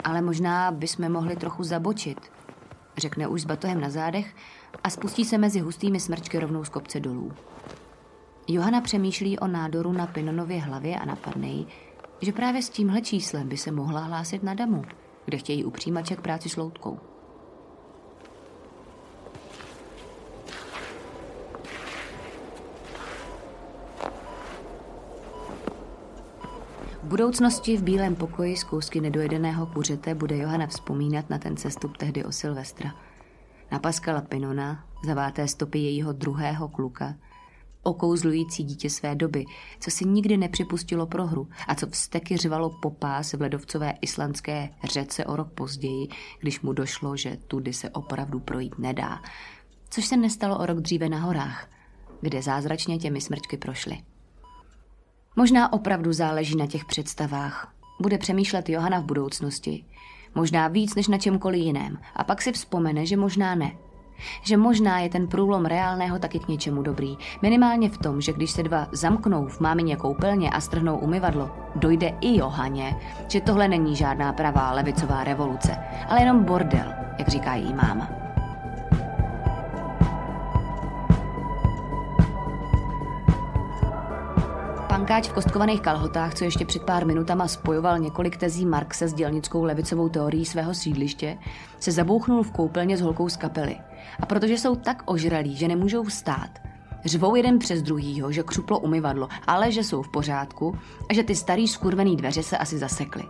Ale 0.04 0.22
možná 0.22 0.70
bychom 0.70 1.12
mohli 1.12 1.36
trochu 1.36 1.62
zabočit, 1.62 2.30
řekne 2.96 3.26
už 3.28 3.42
s 3.42 3.44
batohem 3.44 3.80
na 3.80 3.90
zádech 3.90 4.34
a 4.84 4.90
spustí 4.90 5.24
se 5.24 5.38
mezi 5.38 5.60
hustými 5.60 6.00
smrčky 6.00 6.38
rovnou 6.38 6.64
z 6.64 6.68
kopce 6.68 7.00
dolů. 7.00 7.32
Johana 8.48 8.80
přemýšlí 8.80 9.38
o 9.38 9.46
nádoru 9.46 9.92
na 9.92 10.06
Pinonově 10.06 10.60
hlavě 10.60 10.98
a 10.98 11.04
napadne 11.04 11.46
jí, 11.46 11.66
že 12.20 12.32
právě 12.32 12.62
s 12.62 12.68
tímhle 12.68 13.00
číslem 13.00 13.48
by 13.48 13.56
se 13.56 13.72
mohla 13.72 14.00
hlásit 14.00 14.42
na 14.42 14.54
damu, 14.54 14.84
kde 15.24 15.38
chtějí 15.38 15.64
upřímače 15.64 16.16
k 16.16 16.20
práci 16.20 16.48
s 16.48 16.56
loutkou. 16.56 16.98
Budoucnosti 27.14 27.76
v 27.76 27.82
bílém 27.82 28.16
pokoji 28.16 28.56
z 28.56 28.64
kousky 28.64 29.00
nedojedeného 29.00 29.66
kuřete 29.66 30.14
bude 30.14 30.36
Johana 30.36 30.66
vzpomínat 30.66 31.30
na 31.30 31.38
ten 31.38 31.56
cestup 31.56 31.96
tehdy 31.96 32.24
o 32.24 32.32
Silvestra. 32.32 32.94
Na 33.72 33.78
Paskala 33.78 34.20
Pinona, 34.20 34.84
zaváté 35.04 35.48
stopy 35.48 35.78
jejího 35.78 36.12
druhého 36.12 36.68
kluka, 36.68 37.14
okouzlující 37.82 38.64
dítě 38.64 38.90
své 38.90 39.14
doby, 39.14 39.44
co 39.80 39.90
si 39.90 40.04
nikdy 40.04 40.36
nepřipustilo 40.36 41.06
prohru 41.06 41.48
a 41.68 41.74
co 41.74 41.86
vsteky 41.86 42.36
řvalo 42.36 42.70
popás 42.82 43.32
v 43.32 43.40
ledovcové 43.40 43.94
islandské 44.00 44.70
řece 44.84 45.24
o 45.24 45.36
rok 45.36 45.52
později, 45.52 46.08
když 46.40 46.60
mu 46.60 46.72
došlo, 46.72 47.16
že 47.16 47.38
tudy 47.48 47.72
se 47.72 47.90
opravdu 47.90 48.40
projít 48.40 48.78
nedá. 48.78 49.22
Což 49.90 50.06
se 50.06 50.16
nestalo 50.16 50.58
o 50.58 50.66
rok 50.66 50.80
dříve 50.80 51.08
na 51.08 51.18
horách, 51.18 51.70
kde 52.20 52.42
zázračně 52.42 52.98
těmi 52.98 53.20
smrčky 53.20 53.56
prošly. 53.56 53.98
Možná 55.36 55.72
opravdu 55.72 56.12
záleží 56.12 56.56
na 56.56 56.66
těch 56.66 56.84
představách. 56.84 57.72
Bude 58.00 58.18
přemýšlet 58.18 58.68
Johana 58.68 59.00
v 59.00 59.04
budoucnosti. 59.04 59.84
Možná 60.34 60.68
víc 60.68 60.94
než 60.94 61.08
na 61.08 61.18
čemkoliv 61.18 61.60
jiném. 61.60 61.98
A 62.16 62.24
pak 62.24 62.42
si 62.42 62.52
vzpomene, 62.52 63.06
že 63.06 63.16
možná 63.16 63.54
ne. 63.54 63.72
Že 64.42 64.56
možná 64.56 64.98
je 64.98 65.08
ten 65.08 65.26
průlom 65.26 65.64
reálného 65.64 66.18
taky 66.18 66.38
k 66.38 66.48
něčemu 66.48 66.82
dobrý. 66.82 67.16
Minimálně 67.42 67.90
v 67.90 67.98
tom, 67.98 68.20
že 68.20 68.32
když 68.32 68.50
se 68.50 68.62
dva 68.62 68.88
zamknou 68.92 69.48
v 69.48 69.60
mámině 69.60 69.96
koupelně 69.96 70.50
a 70.50 70.60
strhnou 70.60 70.98
umyvadlo, 70.98 71.50
dojde 71.76 72.14
i 72.20 72.38
Johaně, 72.38 72.96
že 73.28 73.40
tohle 73.40 73.68
není 73.68 73.96
žádná 73.96 74.32
pravá 74.32 74.72
levicová 74.72 75.24
revoluce, 75.24 75.76
ale 76.08 76.20
jenom 76.20 76.44
bordel, 76.44 76.92
jak 77.18 77.28
říká 77.28 77.54
její 77.54 77.74
máma. 77.74 78.23
Pankáč 85.04 85.28
v 85.28 85.32
kostkovaných 85.32 85.80
kalhotách, 85.80 86.34
co 86.34 86.44
ještě 86.44 86.64
před 86.64 86.82
pár 86.82 87.06
minutama 87.06 87.48
spojoval 87.48 87.98
několik 87.98 88.36
tezí 88.36 88.66
Marxe 88.66 89.08
s 89.08 89.14
dělnickou 89.14 89.64
levicovou 89.64 90.08
teorií 90.08 90.44
svého 90.44 90.74
sídliště, 90.74 91.38
se 91.80 91.92
zabouchnul 91.92 92.42
v 92.42 92.50
koupelně 92.50 92.96
s 92.96 93.00
holkou 93.00 93.28
z 93.28 93.36
kapely. 93.36 93.76
A 94.20 94.26
protože 94.26 94.58
jsou 94.58 94.76
tak 94.76 95.02
ožralí, 95.06 95.56
že 95.56 95.68
nemůžou 95.68 96.04
vstát, 96.04 96.50
řvou 97.04 97.34
jeden 97.34 97.58
přes 97.58 97.82
druhýho, 97.82 98.32
že 98.32 98.42
křuplo 98.42 98.78
umyvadlo, 98.78 99.28
ale 99.46 99.72
že 99.72 99.84
jsou 99.84 100.02
v 100.02 100.10
pořádku 100.10 100.78
a 101.10 101.14
že 101.14 101.22
ty 101.22 101.34
starý 101.34 101.68
skurvený 101.68 102.16
dveře 102.16 102.42
se 102.42 102.58
asi 102.58 102.78
zasekly. 102.78 103.24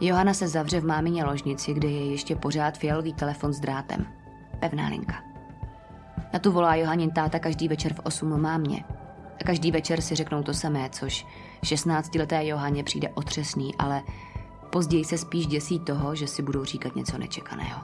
Johana 0.00 0.34
se 0.34 0.48
zavře 0.48 0.80
v 0.80 0.86
mámině 0.86 1.24
ložnici, 1.24 1.74
kde 1.74 1.88
je 1.88 2.10
ještě 2.10 2.36
pořád 2.36 2.78
fialový 2.78 3.14
telefon 3.14 3.52
s 3.52 3.60
drátem. 3.60 4.06
Pevná 4.60 4.88
linka. 4.88 5.14
Na 6.32 6.38
tu 6.38 6.52
volá 6.52 6.74
Johanin 6.74 7.10
táta 7.10 7.38
každý 7.38 7.68
večer 7.68 7.94
v 7.94 8.00
8 8.04 8.40
mámě. 8.40 8.84
A 9.40 9.44
každý 9.44 9.70
večer 9.70 10.00
si 10.00 10.14
řeknou 10.14 10.42
to 10.42 10.54
samé, 10.54 10.90
což 10.90 11.26
16-leté 11.62 12.46
Johaně 12.46 12.84
přijde 12.84 13.08
otřesný, 13.08 13.74
ale 13.74 14.02
později 14.70 15.04
se 15.04 15.18
spíš 15.18 15.46
děsí 15.46 15.80
toho, 15.80 16.14
že 16.14 16.26
si 16.26 16.42
budou 16.42 16.64
říkat 16.64 16.96
něco 16.96 17.18
nečekaného. 17.18 17.80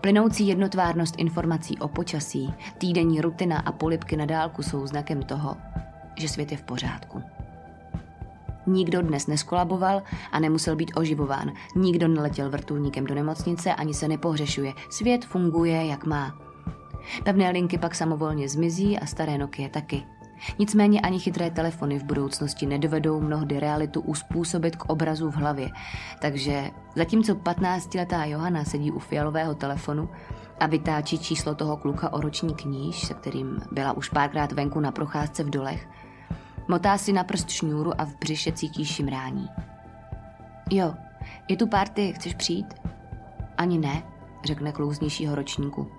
Plynoucí 0.00 0.48
jednotvárnost 0.48 1.14
informací 1.18 1.78
o 1.78 1.88
počasí, 1.88 2.54
týdenní 2.78 3.20
rutina 3.20 3.58
a 3.58 3.72
polipky 3.72 4.16
na 4.16 4.26
dálku 4.26 4.62
jsou 4.62 4.86
znakem 4.86 5.22
toho, 5.22 5.56
že 6.16 6.28
svět 6.28 6.52
je 6.52 6.58
v 6.58 6.62
pořádku. 6.62 7.22
Nikdo 8.66 9.02
dnes 9.02 9.26
neskolaboval 9.26 10.02
a 10.32 10.40
nemusel 10.40 10.76
být 10.76 10.92
oživován. 10.94 11.52
Nikdo 11.76 12.08
neletěl 12.08 12.50
vrtulníkem 12.50 13.04
do 13.04 13.14
nemocnice 13.14 13.74
ani 13.74 13.94
se 13.94 14.08
nepohřešuje. 14.08 14.72
Svět 14.90 15.24
funguje, 15.24 15.86
jak 15.86 16.06
má. 16.06 16.38
Pevné 17.24 17.50
linky 17.50 17.78
pak 17.78 17.94
samovolně 17.94 18.48
zmizí 18.48 18.98
a 18.98 19.06
staré 19.06 19.38
Nokia 19.38 19.68
taky. 19.68 20.02
Nicméně 20.58 21.00
ani 21.00 21.18
chytré 21.18 21.50
telefony 21.50 21.98
v 21.98 22.04
budoucnosti 22.04 22.66
nedovedou 22.66 23.20
mnohdy 23.20 23.60
realitu 23.60 24.00
uspůsobit 24.00 24.76
k 24.76 24.84
obrazu 24.84 25.30
v 25.30 25.34
hlavě. 25.34 25.70
Takže 26.20 26.70
zatímco 26.96 27.34
15-letá 27.34 28.24
Johana 28.24 28.64
sedí 28.64 28.90
u 28.90 28.98
fialového 28.98 29.54
telefonu 29.54 30.08
a 30.60 30.66
vytáčí 30.66 31.18
číslo 31.18 31.54
toho 31.54 31.76
kluka 31.76 32.12
o 32.12 32.20
roční 32.20 32.54
kníž, 32.54 33.06
se 33.06 33.14
kterým 33.14 33.58
byla 33.72 33.92
už 33.92 34.08
párkrát 34.08 34.52
venku 34.52 34.80
na 34.80 34.92
procházce 34.92 35.44
v 35.44 35.50
dolech, 35.50 35.88
motá 36.68 36.98
si 36.98 37.12
na 37.12 37.24
prst 37.24 37.50
šňůru 37.50 38.00
a 38.00 38.04
v 38.04 38.16
břiše 38.16 38.52
cítí 38.52 38.84
šimrání. 38.84 39.48
Jo, 40.70 40.94
je 41.48 41.56
tu 41.56 41.66
party, 41.66 42.12
chceš 42.12 42.34
přijít? 42.34 42.74
Ani 43.56 43.78
ne, 43.78 44.02
řekne 44.44 44.72
klouznějšího 44.72 45.34
ročníku. 45.34 45.90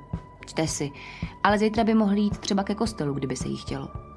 Čte 0.45 0.67
si, 0.67 0.91
ale 1.43 1.57
zítra 1.57 1.83
by 1.83 1.93
mohl 1.93 2.17
jít 2.17 2.37
třeba 2.37 2.63
ke 2.63 2.75
kostelu, 2.75 3.13
kdyby 3.13 3.35
se 3.35 3.47
jí 3.47 3.57
chtělo. 3.57 4.10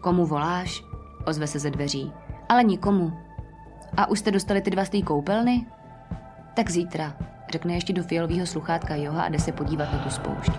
Komu 0.00 0.26
voláš? 0.26 0.84
Ozve 1.26 1.46
se 1.46 1.58
ze 1.58 1.70
dveří. 1.70 2.12
Ale 2.48 2.64
nikomu. 2.64 3.12
A 3.96 4.06
už 4.06 4.18
jste 4.18 4.30
dostali 4.30 4.60
ty 4.60 4.70
dva 4.70 4.84
z 4.84 4.90
té 4.90 5.02
koupelny? 5.02 5.66
Tak 6.54 6.70
zítra, 6.70 7.16
řekne 7.52 7.74
ještě 7.74 7.92
do 7.92 8.02
fialového 8.02 8.46
sluchátka 8.46 8.94
Joha 8.94 9.22
a 9.22 9.28
jde 9.28 9.38
se 9.38 9.52
podívat 9.52 9.92
na 9.92 9.98
tu 9.98 10.10
spoušť. 10.10 10.52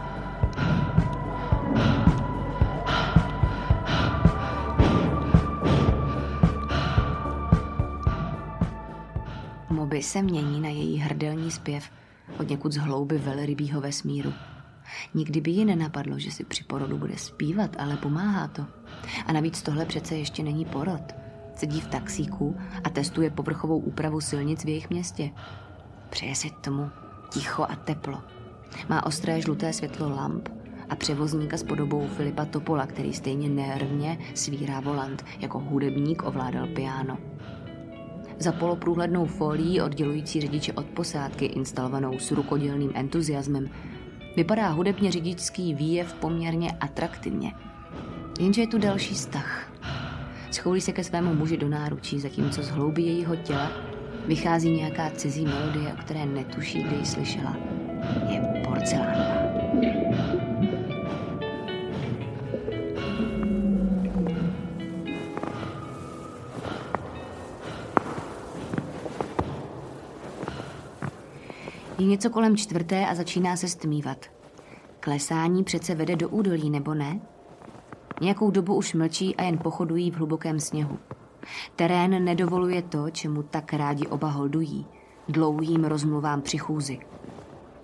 Moby 9.69 10.03
se 10.03 10.21
mění 10.21 10.61
na 10.61 10.69
její 10.69 10.97
hrdelní 10.97 11.51
zpěv 11.51 11.89
od 12.39 12.49
někud 12.49 12.71
z 12.71 12.77
hlouby 12.77 13.17
velrybího 13.17 13.81
vesmíru. 13.81 14.33
Nikdy 15.13 15.41
by 15.41 15.51
ji 15.51 15.65
nenapadlo, 15.65 16.19
že 16.19 16.31
si 16.31 16.43
při 16.43 16.63
porodu 16.63 16.97
bude 16.97 17.17
zpívat, 17.17 17.75
ale 17.79 17.97
pomáhá 17.97 18.47
to. 18.47 18.65
A 19.25 19.33
navíc 19.33 19.61
tohle 19.61 19.85
přece 19.85 20.15
ještě 20.15 20.43
není 20.43 20.65
porod. 20.65 21.15
Sedí 21.55 21.81
v 21.81 21.87
taxíku 21.87 22.57
a 22.83 22.89
testuje 22.89 23.29
povrchovou 23.29 23.77
úpravu 23.79 24.21
silnic 24.21 24.65
v 24.65 24.67
jejich 24.67 24.89
městě. 24.89 25.31
Přeje 26.09 26.35
si 26.35 26.49
tomu 26.61 26.89
ticho 27.29 27.63
a 27.63 27.75
teplo. 27.75 28.21
Má 28.89 29.05
ostré 29.05 29.41
žluté 29.41 29.73
světlo 29.73 30.09
lamp 30.09 30.49
a 30.89 30.95
převozníka 30.95 31.57
s 31.57 31.63
podobou 31.63 32.07
Filipa 32.07 32.45
Topola, 32.45 32.85
který 32.85 33.13
stejně 33.13 33.49
nervně 33.49 34.17
svírá 34.33 34.79
volant, 34.79 35.25
jako 35.39 35.59
hudebník 35.59 36.23
ovládal 36.23 36.67
piano. 36.67 37.17
Za 38.39 38.51
poloprůhlednou 38.51 39.25
folií 39.25 39.81
oddělující 39.81 40.41
řidiče 40.41 40.73
od 40.73 40.85
posádky, 40.85 41.45
instalovanou 41.45 42.19
s 42.19 42.31
rukodělným 42.31 42.91
entuziasmem, 42.95 43.69
vypadá 44.39 44.69
hudebně 44.69 45.11
řidičský 45.11 45.73
výjev 45.73 46.13
poměrně 46.13 46.71
atraktivně– 46.71 47.53
Jenže 48.39 48.61
je 48.61 48.67
tu 48.67 48.77
další 48.77 49.15
stah. 49.15 49.71
Schoulí 50.51 50.81
se 50.81 50.91
ke 50.91 51.03
svému 51.03 51.33
muži 51.33 51.57
do 51.57 51.69
náručí, 51.69 52.19
zatímco 52.19 52.63
z 52.63 52.69
hlouby 52.69 53.01
jejího 53.01 53.35
těla 53.35 53.71
vychází 54.27 54.69
nějaká 54.69 55.09
cizí 55.09 55.45
melodie, 55.45 55.93
o 55.93 55.97
které 55.97 56.25
netuší, 56.25 56.83
kdy 56.83 56.95
ji 56.95 57.05
slyšela. 57.05 57.57
Je 58.29 58.63
porcelánová. 58.67 60.38
Je 71.99 72.05
něco 72.05 72.29
kolem 72.29 72.57
čtvrté 72.57 73.07
a 73.07 73.15
začíná 73.15 73.55
se 73.55 73.67
stmívat. 73.67 74.25
Klesání 74.99 75.63
přece 75.63 75.95
vede 75.95 76.15
do 76.15 76.29
údolí, 76.29 76.69
nebo 76.69 76.93
ne? 76.93 77.19
Nějakou 78.21 78.51
dobu 78.51 78.75
už 78.75 78.93
mlčí 78.93 79.35
a 79.35 79.43
jen 79.43 79.57
pochodují 79.57 80.11
v 80.11 80.15
hlubokém 80.15 80.59
sněhu. 80.59 80.97
Terén 81.75 82.23
nedovoluje 82.23 82.81
to, 82.81 83.09
čemu 83.09 83.43
tak 83.43 83.73
rádi 83.73 84.07
oba 84.07 84.29
holdují, 84.29 84.85
dlouhým 85.27 85.83
rozmluvám 85.83 86.41
při 86.41 86.57
chůzi. 86.57 86.99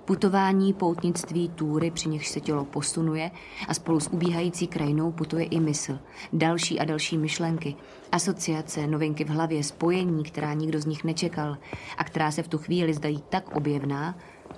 Putování, 0.06 0.74
poutnictví, 0.74 1.50
túry, 1.50 1.92
při 1.92 2.10
nichž 2.10 2.28
se 2.28 2.42
tělo 2.42 2.66
posunuje 2.66 3.32
a 3.68 3.74
spolu 3.74 4.00
s 4.00 4.08
ubíhající 4.08 4.68
krajinou 4.68 5.12
putuje 5.12 5.46
i 5.46 5.60
mysl. 5.60 6.00
Další 6.34 6.80
a 6.80 6.86
další 6.86 7.18
myšlenky, 7.18 7.76
asociace, 8.12 8.88
novinky 8.88 9.24
v 9.24 9.30
hlavě, 9.30 9.64
spojení, 9.64 10.24
která 10.24 10.54
nikdo 10.54 10.80
z 10.80 10.86
nich 10.86 11.04
nečekal 11.04 11.58
a 11.98 12.04
která 12.04 12.32
se 12.32 12.44
v 12.44 12.48
tu 12.48 12.58
chvíli 12.58 12.94
zdají 12.94 13.24
tak 13.30 13.56
objevná, 13.56 14.18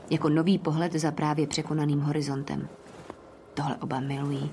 jako 0.09 0.29
nový 0.29 0.57
pohled 0.57 0.93
za 0.93 1.11
právě 1.11 1.47
překonaným 1.47 1.99
horizontem. 1.99 2.67
Tohle 3.53 3.75
oba 3.75 3.99
milují 3.99 4.51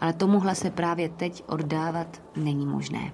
ale 0.00 0.12
tomuhle 0.12 0.54
se 0.54 0.70
právě 0.70 1.08
teď 1.08 1.44
oddávat 1.46 2.22
není 2.36 2.66
možné. 2.66 3.12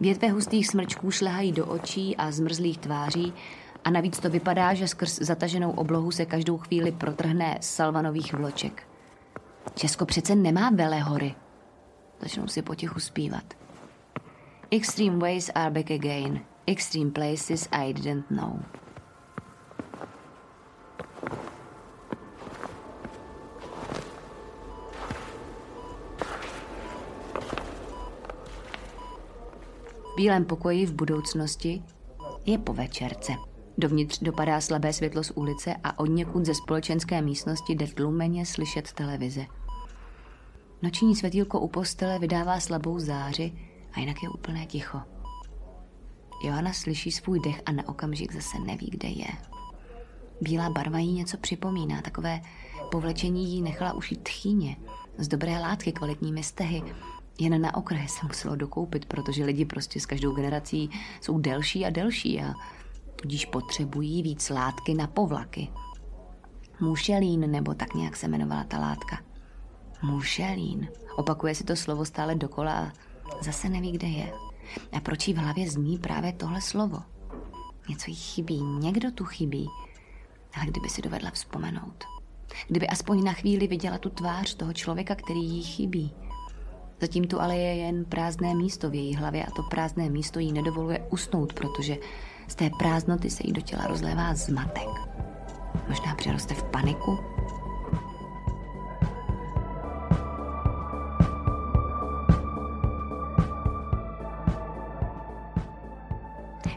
Větve 0.00 0.28
hustých 0.28 0.68
smrčků 0.68 1.10
šlehají 1.10 1.52
do 1.52 1.66
očí 1.66 2.16
a 2.16 2.30
zmrzlých 2.30 2.78
tváří 2.78 3.32
a 3.84 3.90
navíc 3.90 4.20
to 4.20 4.30
vypadá, 4.30 4.74
že 4.74 4.88
skrz 4.88 5.18
zataženou 5.18 5.70
oblohu 5.70 6.10
se 6.10 6.26
každou 6.26 6.58
chvíli 6.58 6.92
protrhne 6.92 7.58
salvanových 7.60 8.34
vloček. 8.34 8.82
Česko 9.74 10.06
přece 10.06 10.34
nemá 10.34 10.70
velé 10.70 11.00
hory. 11.00 11.34
Začnou 12.20 12.46
si 12.46 12.62
potichu 12.62 13.00
zpívat. 13.00 13.44
Extreme 14.70 15.18
ways 15.18 15.50
are 15.54 15.70
back 15.70 15.90
again. 15.90 16.40
Extreme 16.66 17.10
places 17.10 17.68
I 17.72 17.92
didn't 17.92 18.30
know. 18.30 18.58
V 30.02 30.16
bílém 30.16 30.44
pokoji 30.44 30.86
v 30.86 30.92
budoucnosti 30.92 31.82
je 32.46 32.58
po 32.58 32.72
večerce. 32.72 33.53
Dovnitř 33.78 34.18
dopadá 34.22 34.60
slabé 34.60 34.92
světlo 34.92 35.24
z 35.24 35.30
ulice 35.30 35.74
a 35.84 35.98
od 35.98 36.06
někud 36.06 36.44
ze 36.44 36.54
společenské 36.54 37.22
místnosti 37.22 37.74
jde 37.74 37.86
tlumeně 37.86 38.46
slyšet 38.46 38.92
televize. 38.92 39.46
Noční 40.82 41.16
světýlko 41.16 41.60
u 41.60 41.68
postele 41.68 42.18
vydává 42.18 42.60
slabou 42.60 42.98
záři 42.98 43.52
a 43.92 44.00
jinak 44.00 44.22
je 44.22 44.28
úplné 44.28 44.66
ticho. 44.66 45.00
Johana 46.44 46.72
slyší 46.72 47.12
svůj 47.12 47.40
dech 47.40 47.62
a 47.66 47.72
na 47.72 47.88
okamžik 47.88 48.32
zase 48.32 48.58
neví, 48.58 48.90
kde 48.90 49.08
je. 49.08 49.26
Bílá 50.40 50.70
barva 50.70 50.98
jí 50.98 51.12
něco 51.12 51.36
připomíná, 51.36 52.02
takové 52.02 52.40
povlečení 52.90 53.52
jí 53.52 53.62
nechala 53.62 53.92
ušít 53.92 54.22
tchýně, 54.22 54.76
z 55.18 55.28
dobré 55.28 55.60
látky, 55.60 55.92
kvalitními 55.92 56.42
stehy. 56.42 56.82
Jen 57.38 57.60
na 57.60 57.76
okraje 57.76 58.08
se 58.08 58.26
muselo 58.26 58.56
dokoupit, 58.56 59.06
protože 59.06 59.44
lidi 59.44 59.64
prostě 59.64 60.00
s 60.00 60.06
každou 60.06 60.34
generací 60.34 60.90
jsou 61.20 61.38
delší 61.38 61.86
a 61.86 61.90
delší 61.90 62.40
a 62.40 62.54
tudíž 63.24 63.46
potřebují 63.46 64.22
víc 64.22 64.50
látky 64.50 64.94
na 64.94 65.06
povlaky. 65.06 65.68
Mušelín, 66.80 67.50
nebo 67.50 67.74
tak 67.74 67.94
nějak 67.94 68.16
se 68.16 68.26
jmenovala 68.26 68.64
ta 68.64 68.78
látka. 68.78 69.18
Mušelín. 70.02 70.88
Opakuje 71.16 71.54
si 71.54 71.64
to 71.64 71.76
slovo 71.76 72.04
stále 72.04 72.34
dokola 72.34 72.72
a 72.72 72.92
zase 73.40 73.68
neví, 73.68 73.92
kde 73.92 74.08
je. 74.08 74.32
A 74.92 75.00
proč 75.00 75.28
jí 75.28 75.34
v 75.34 75.36
hlavě 75.36 75.70
zní 75.70 75.98
právě 75.98 76.32
tohle 76.32 76.60
slovo? 76.60 77.02
Něco 77.88 78.10
jí 78.10 78.16
chybí, 78.16 78.62
někdo 78.62 79.12
tu 79.12 79.24
chybí. 79.24 79.68
Ale 80.56 80.66
kdyby 80.66 80.88
si 80.88 81.02
dovedla 81.02 81.30
vzpomenout. 81.30 82.04
Kdyby 82.68 82.88
aspoň 82.88 83.24
na 83.24 83.32
chvíli 83.32 83.66
viděla 83.66 83.98
tu 83.98 84.10
tvář 84.10 84.54
toho 84.54 84.72
člověka, 84.72 85.14
který 85.14 85.40
jí 85.40 85.62
chybí. 85.62 86.12
Zatím 87.00 87.24
tu 87.24 87.40
ale 87.40 87.56
je 87.56 87.76
jen 87.76 88.04
prázdné 88.04 88.54
místo 88.54 88.90
v 88.90 88.94
její 88.94 89.14
hlavě 89.14 89.44
a 89.44 89.50
to 89.50 89.62
prázdné 89.62 90.10
místo 90.10 90.38
jí 90.38 90.52
nedovoluje 90.52 91.06
usnout, 91.10 91.52
protože 91.52 91.96
z 92.48 92.54
té 92.54 92.70
prázdnoty 92.78 93.30
se 93.30 93.42
jí 93.46 93.52
do 93.52 93.60
těla 93.60 93.86
rozlévá 93.86 94.34
zmatek. 94.34 94.88
Možná 95.88 96.14
přeroste 96.14 96.54
v 96.54 96.62
paniku, 96.62 97.18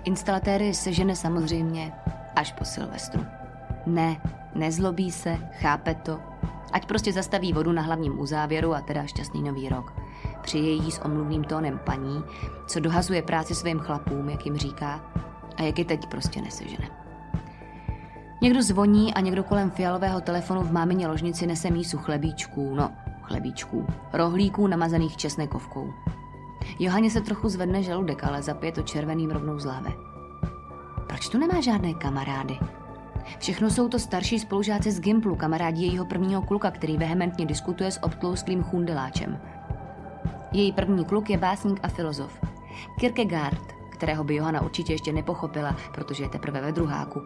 Instalatéry 0.07 0.73
sežene 0.73 1.15
samozřejmě 1.15 1.93
až 2.35 2.51
po 2.51 2.65
Silvestru. 2.65 3.25
Ne, 3.85 4.21
nezlobí 4.55 5.11
se, 5.11 5.37
chápe 5.51 5.95
to. 5.95 6.19
Ať 6.71 6.85
prostě 6.85 7.13
zastaví 7.13 7.53
vodu 7.53 7.71
na 7.71 7.81
hlavním 7.81 8.19
uzávěru 8.19 8.73
a 8.73 8.81
teda 8.81 9.05
šťastný 9.05 9.43
nový 9.43 9.69
rok. 9.69 9.93
Přijde 10.41 10.67
jí 10.67 10.91
s 10.91 11.01
omluvným 11.01 11.43
tónem 11.43 11.79
paní, 11.85 12.23
co 12.67 12.79
dohazuje 12.79 13.21
práci 13.21 13.55
svým 13.55 13.79
chlapům, 13.79 14.29
jak 14.29 14.45
jim 14.45 14.57
říká, 14.57 15.11
a 15.57 15.63
jak 15.63 15.79
je 15.79 15.85
teď 15.85 16.07
prostě 16.07 16.41
nesežene. 16.41 16.89
Někdo 18.41 18.63
zvoní 18.63 19.13
a 19.13 19.19
někdo 19.19 19.43
kolem 19.43 19.71
fialového 19.71 20.21
telefonu 20.21 20.61
v 20.61 20.71
mámině 20.71 21.07
ložnici 21.07 21.47
nese 21.47 21.69
mísu 21.69 21.97
chlebíčků, 21.97 22.75
no, 22.75 22.91
chlebíčků, 23.21 23.85
rohlíků 24.13 24.67
namazaných 24.67 25.17
česnekovkou. 25.17 25.93
Johaně 26.79 27.11
se 27.11 27.21
trochu 27.21 27.49
zvedne 27.49 27.83
žaludek, 27.83 28.23
ale 28.23 28.41
zapije 28.41 28.71
to 28.71 28.81
červeným 28.81 29.31
rovnou 29.31 29.59
z 29.59 29.65
láve. 29.65 29.89
Proč 31.07 31.29
tu 31.29 31.37
nemá 31.37 31.61
žádné 31.61 31.93
kamarády? 31.93 32.57
Všechno 33.39 33.69
jsou 33.69 33.89
to 33.89 33.99
starší 33.99 34.39
spolužáci 34.39 34.91
z 34.91 34.99
Gimplu, 34.99 35.35
kamarádi 35.35 35.85
jejího 35.85 36.05
prvního 36.05 36.41
kluka, 36.41 36.71
který 36.71 36.97
vehementně 36.97 37.45
diskutuje 37.45 37.91
s 37.91 38.03
obtloustlým 38.03 38.63
chundeláčem. 38.63 39.39
Její 40.51 40.71
první 40.71 41.05
kluk 41.05 41.29
je 41.29 41.37
básník 41.37 41.79
a 41.83 41.87
filozof. 41.87 42.39
Kierkegaard, 42.99 43.76
kterého 43.97 44.23
by 44.23 44.35
Johana 44.35 44.61
určitě 44.61 44.93
ještě 44.93 45.13
nepochopila, 45.13 45.75
protože 45.93 46.23
je 46.23 46.29
teprve 46.29 46.61
ve 46.61 46.71
druháku, 46.71 47.21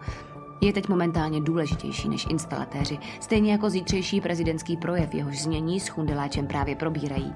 je 0.62 0.74
teď 0.74 0.90
momentálně 0.90 1.42
důležitější 1.42 2.10
než 2.10 2.28
instalatéři, 2.30 3.00
stejně 3.20 3.52
jako 3.52 3.70
zítřejší 3.70 4.22
prezidentský 4.22 4.78
projev, 4.78 5.14
jehož 5.14 5.42
znění 5.42 5.80
s 5.80 5.88
Chundeláčem 5.88 6.48
právě 6.48 6.76
probírají. 6.76 7.34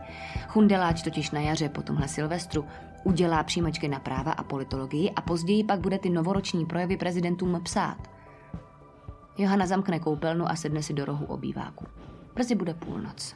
Chundeláč 0.47 1.01
totiž 1.01 1.31
na 1.31 1.39
jaře 1.39 1.69
po 1.69 1.81
tomhle 1.81 2.07
Silvestru 2.07 2.65
udělá 3.03 3.43
příjmačky 3.43 3.87
na 3.87 3.99
práva 3.99 4.31
a 4.31 4.43
politologii 4.43 5.11
a 5.11 5.21
později 5.21 5.63
pak 5.63 5.79
bude 5.79 5.99
ty 5.99 6.09
novoroční 6.09 6.65
projevy 6.65 6.97
prezidentům 6.97 7.61
psát. 7.63 7.97
Johana 9.37 9.65
zamkne 9.65 9.99
koupelnu 9.99 10.49
a 10.49 10.55
sedne 10.55 10.83
si 10.83 10.93
do 10.93 11.05
rohu 11.05 11.25
obýváku. 11.25 11.85
Brzy 12.35 12.55
bude 12.55 12.73
půlnoc. 12.73 13.35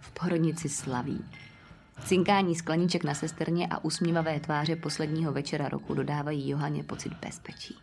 V 0.00 0.12
porodnici 0.12 0.68
slaví. 0.68 1.24
Cinkání 2.04 2.54
skleniček 2.54 3.04
na 3.04 3.14
sesterně 3.14 3.66
a 3.66 3.84
usmívavé 3.84 4.40
tváře 4.40 4.76
posledního 4.76 5.32
večera 5.32 5.68
roku 5.68 5.94
dodávají 5.94 6.48
Johaně 6.48 6.84
pocit 6.84 7.12
bezpečí. 7.26 7.74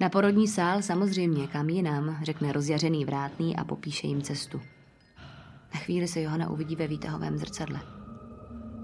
Na 0.00 0.08
porodní 0.08 0.48
sál 0.48 0.82
samozřejmě, 0.82 1.46
kam 1.46 1.68
jinam, 1.68 2.18
řekne 2.22 2.52
rozjařený 2.52 3.04
vrátný 3.04 3.56
a 3.56 3.64
popíše 3.64 4.06
jim 4.06 4.22
cestu. 4.22 4.60
Na 5.74 5.80
chvíli 5.80 6.08
se 6.08 6.20
Johana 6.20 6.50
uvidí 6.50 6.76
ve 6.76 6.86
výtahovém 6.86 7.38
zrcadle. 7.38 7.80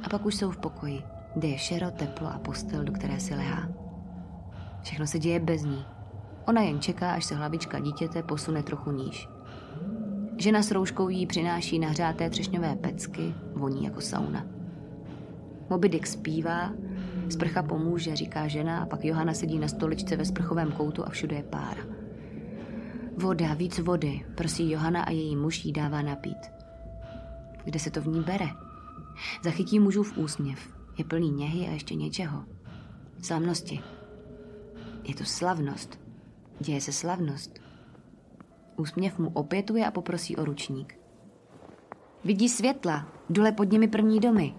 A 0.02 0.08
pak 0.08 0.26
už 0.26 0.34
jsou 0.34 0.50
v 0.50 0.56
pokoji, 0.56 1.02
kde 1.34 1.48
je 1.48 1.58
šero, 1.58 1.90
teplo 1.90 2.28
a 2.28 2.38
postel, 2.38 2.84
do 2.84 2.92
které 2.92 3.20
si 3.20 3.34
lehá. 3.34 3.68
Všechno 4.82 5.06
se 5.06 5.18
děje 5.18 5.40
bez 5.40 5.62
ní. 5.62 5.84
Ona 6.46 6.60
jen 6.60 6.80
čeká, 6.80 7.12
až 7.12 7.24
se 7.24 7.34
hlavička 7.34 7.78
dítěte 7.78 8.22
posune 8.22 8.62
trochu 8.62 8.90
níž. 8.90 9.28
Žena 10.40 10.62
s 10.62 10.70
rouškou 10.70 11.08
jí 11.08 11.26
přináší 11.26 11.78
nahřáté 11.78 12.30
třešňové 12.30 12.76
pecky, 12.76 13.34
voní 13.54 13.84
jako 13.84 14.00
sauna. 14.00 14.46
Moby 15.70 15.88
Dick 15.88 16.06
zpívá, 16.06 16.72
sprcha 17.28 17.62
pomůže, 17.62 18.16
říká 18.16 18.48
žena 18.48 18.82
a 18.82 18.86
pak 18.86 19.04
Johana 19.04 19.34
sedí 19.34 19.58
na 19.58 19.68
stoličce 19.68 20.16
ve 20.16 20.24
sprchovém 20.24 20.72
koutu 20.72 21.06
a 21.06 21.10
všude 21.10 21.36
je 21.36 21.42
pára. 21.42 21.82
Voda, 23.16 23.54
víc 23.54 23.78
vody, 23.78 24.26
prosí 24.34 24.70
Johana 24.70 25.02
a 25.02 25.10
její 25.10 25.36
muž 25.36 25.64
jí 25.64 25.72
dává 25.72 26.02
napít. 26.02 26.50
Kde 27.64 27.78
se 27.78 27.90
to 27.90 28.00
v 28.00 28.06
ní 28.06 28.20
bere? 28.20 28.48
Zachytí 29.44 29.78
v 29.78 30.18
úsměv. 30.18 30.58
Je 30.98 31.04
plný 31.04 31.30
něhy 31.30 31.68
a 31.68 31.70
ještě 31.70 31.94
něčeho. 31.94 32.44
Slavnosti. 33.22 33.80
Je 35.04 35.14
to 35.14 35.24
slavnost. 35.24 36.00
Děje 36.60 36.80
se 36.80 36.92
slavnost. 36.92 37.69
Úsměv 38.80 39.18
mu 39.18 39.30
opětuje 39.34 39.86
a 39.86 39.90
poprosí 39.90 40.36
o 40.36 40.44
ručník. 40.44 40.98
Vidí 42.24 42.48
světla, 42.48 43.08
dole 43.30 43.52
pod 43.52 43.72
nimi 43.72 43.88
první 43.88 44.20
domy. 44.20 44.54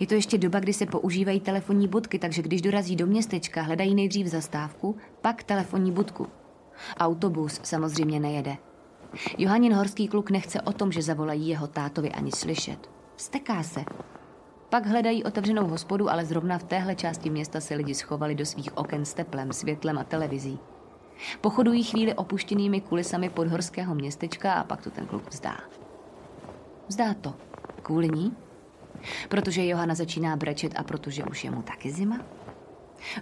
Je 0.00 0.06
to 0.06 0.14
ještě 0.14 0.38
doba, 0.38 0.60
kdy 0.60 0.72
se 0.72 0.86
používají 0.86 1.40
telefonní 1.40 1.88
budky, 1.88 2.18
takže 2.18 2.42
když 2.42 2.62
dorazí 2.62 2.96
do 2.96 3.06
městečka, 3.06 3.62
hledají 3.62 3.94
nejdřív 3.94 4.26
zastávku, 4.26 4.96
pak 5.20 5.42
telefonní 5.42 5.92
budku. 5.92 6.26
Autobus 6.98 7.60
samozřejmě 7.62 8.20
nejede. 8.20 8.56
Johanin 9.38 9.74
horský 9.74 10.08
kluk 10.08 10.30
nechce 10.30 10.60
o 10.60 10.72
tom, 10.72 10.92
že 10.92 11.02
zavolají 11.02 11.48
jeho 11.48 11.66
tátovi 11.66 12.10
ani 12.10 12.32
slyšet. 12.32 12.90
Steká 13.16 13.62
se. 13.62 13.84
Pak 14.68 14.86
hledají 14.86 15.24
otevřenou 15.24 15.66
hospodu, 15.66 16.10
ale 16.10 16.24
zrovna 16.24 16.58
v 16.58 16.64
téhle 16.64 16.94
části 16.94 17.30
města 17.30 17.60
se 17.60 17.74
lidi 17.74 17.94
schovali 17.94 18.34
do 18.34 18.46
svých 18.46 18.78
oken 18.78 19.04
s 19.04 19.14
teplem, 19.14 19.52
světlem 19.52 19.98
a 19.98 20.04
televizí. 20.04 20.58
Pochodují 21.40 21.82
chvíli 21.82 22.14
opuštěnými 22.14 22.80
kulisami 22.80 23.30
podhorského 23.30 23.94
městečka 23.94 24.52
a 24.52 24.64
pak 24.64 24.82
to 24.82 24.90
ten 24.90 25.06
kluk 25.06 25.30
vzdá. 25.30 25.56
Vzdá 26.88 27.14
to. 27.14 27.34
Kvůli 27.82 28.08
ní? 28.08 28.36
Protože 29.28 29.66
Johana 29.66 29.94
začíná 29.94 30.36
brečet 30.36 30.72
a 30.76 30.82
protože 30.82 31.24
už 31.24 31.44
je 31.44 31.50
mu 31.50 31.62
taky 31.62 31.90
zima? 31.90 32.18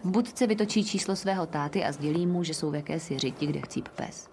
V 0.05 0.11
budce 0.11 0.47
vytočí 0.47 0.85
číslo 0.85 1.17
svého 1.17 1.47
táty 1.47 1.85
a 1.85 1.93
sdělí 1.93 2.27
mu, 2.27 2.45
že 2.45 2.55
jsou 2.55 2.71
v 2.71 2.75
jakési 2.75 3.19
řiti, 3.19 3.47
kde 3.47 3.61
chcíp 3.61 3.89
pes. 3.89 4.29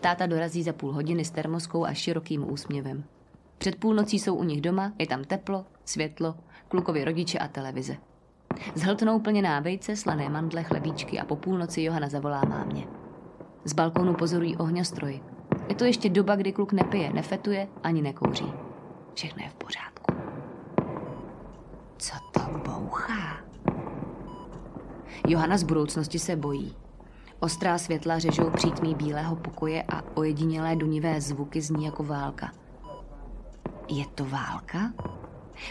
Táta 0.00 0.26
dorazí 0.26 0.62
za 0.62 0.72
půl 0.72 0.92
hodiny 0.92 1.24
s 1.24 1.30
termoskou 1.30 1.84
a 1.84 1.94
širokým 1.94 2.52
úsměvem. 2.52 3.04
Před 3.58 3.76
půlnocí 3.76 4.18
jsou 4.18 4.34
u 4.34 4.44
nich 4.44 4.60
doma, 4.60 4.92
je 4.98 5.06
tam 5.06 5.24
teplo, 5.24 5.66
světlo, 5.84 6.34
klukovi 6.68 7.04
rodiče 7.04 7.38
a 7.38 7.48
televize. 7.48 7.96
Zhltnou 8.74 9.20
plněná 9.20 9.60
vejce, 9.60 9.96
slané 9.96 10.28
mandle, 10.28 10.62
chlebíčky 10.62 11.20
a 11.20 11.24
po 11.24 11.36
půlnoci 11.36 11.82
Johana 11.82 12.08
zavolá 12.08 12.44
mámě. 12.44 12.99
Z 13.64 13.72
balkónu 13.72 14.14
pozorují 14.14 14.56
ohňostroj. 14.56 15.20
Je 15.68 15.74
to 15.74 15.84
ještě 15.84 16.08
doba, 16.08 16.36
kdy 16.36 16.52
kluk 16.52 16.72
nepije, 16.72 17.12
nefetuje 17.12 17.68
ani 17.82 18.02
nekouří. 18.02 18.52
Všechno 19.14 19.42
je 19.42 19.48
v 19.48 19.54
pořádku. 19.54 20.14
Co 21.98 22.16
to 22.32 22.40
bouchá? 22.70 23.36
Johana 25.28 25.58
z 25.58 25.62
budoucnosti 25.62 26.18
se 26.18 26.36
bojí. 26.36 26.76
Ostrá 27.40 27.78
světla 27.78 28.18
řežou 28.18 28.50
přítmí 28.50 28.94
bílého 28.94 29.36
pokoje 29.36 29.82
a 29.82 30.02
ojedinělé 30.14 30.76
dunivé 30.76 31.20
zvuky 31.20 31.60
zní 31.60 31.84
jako 31.84 32.02
válka. 32.02 32.52
Je 33.88 34.04
to 34.14 34.24
válka? 34.24 34.92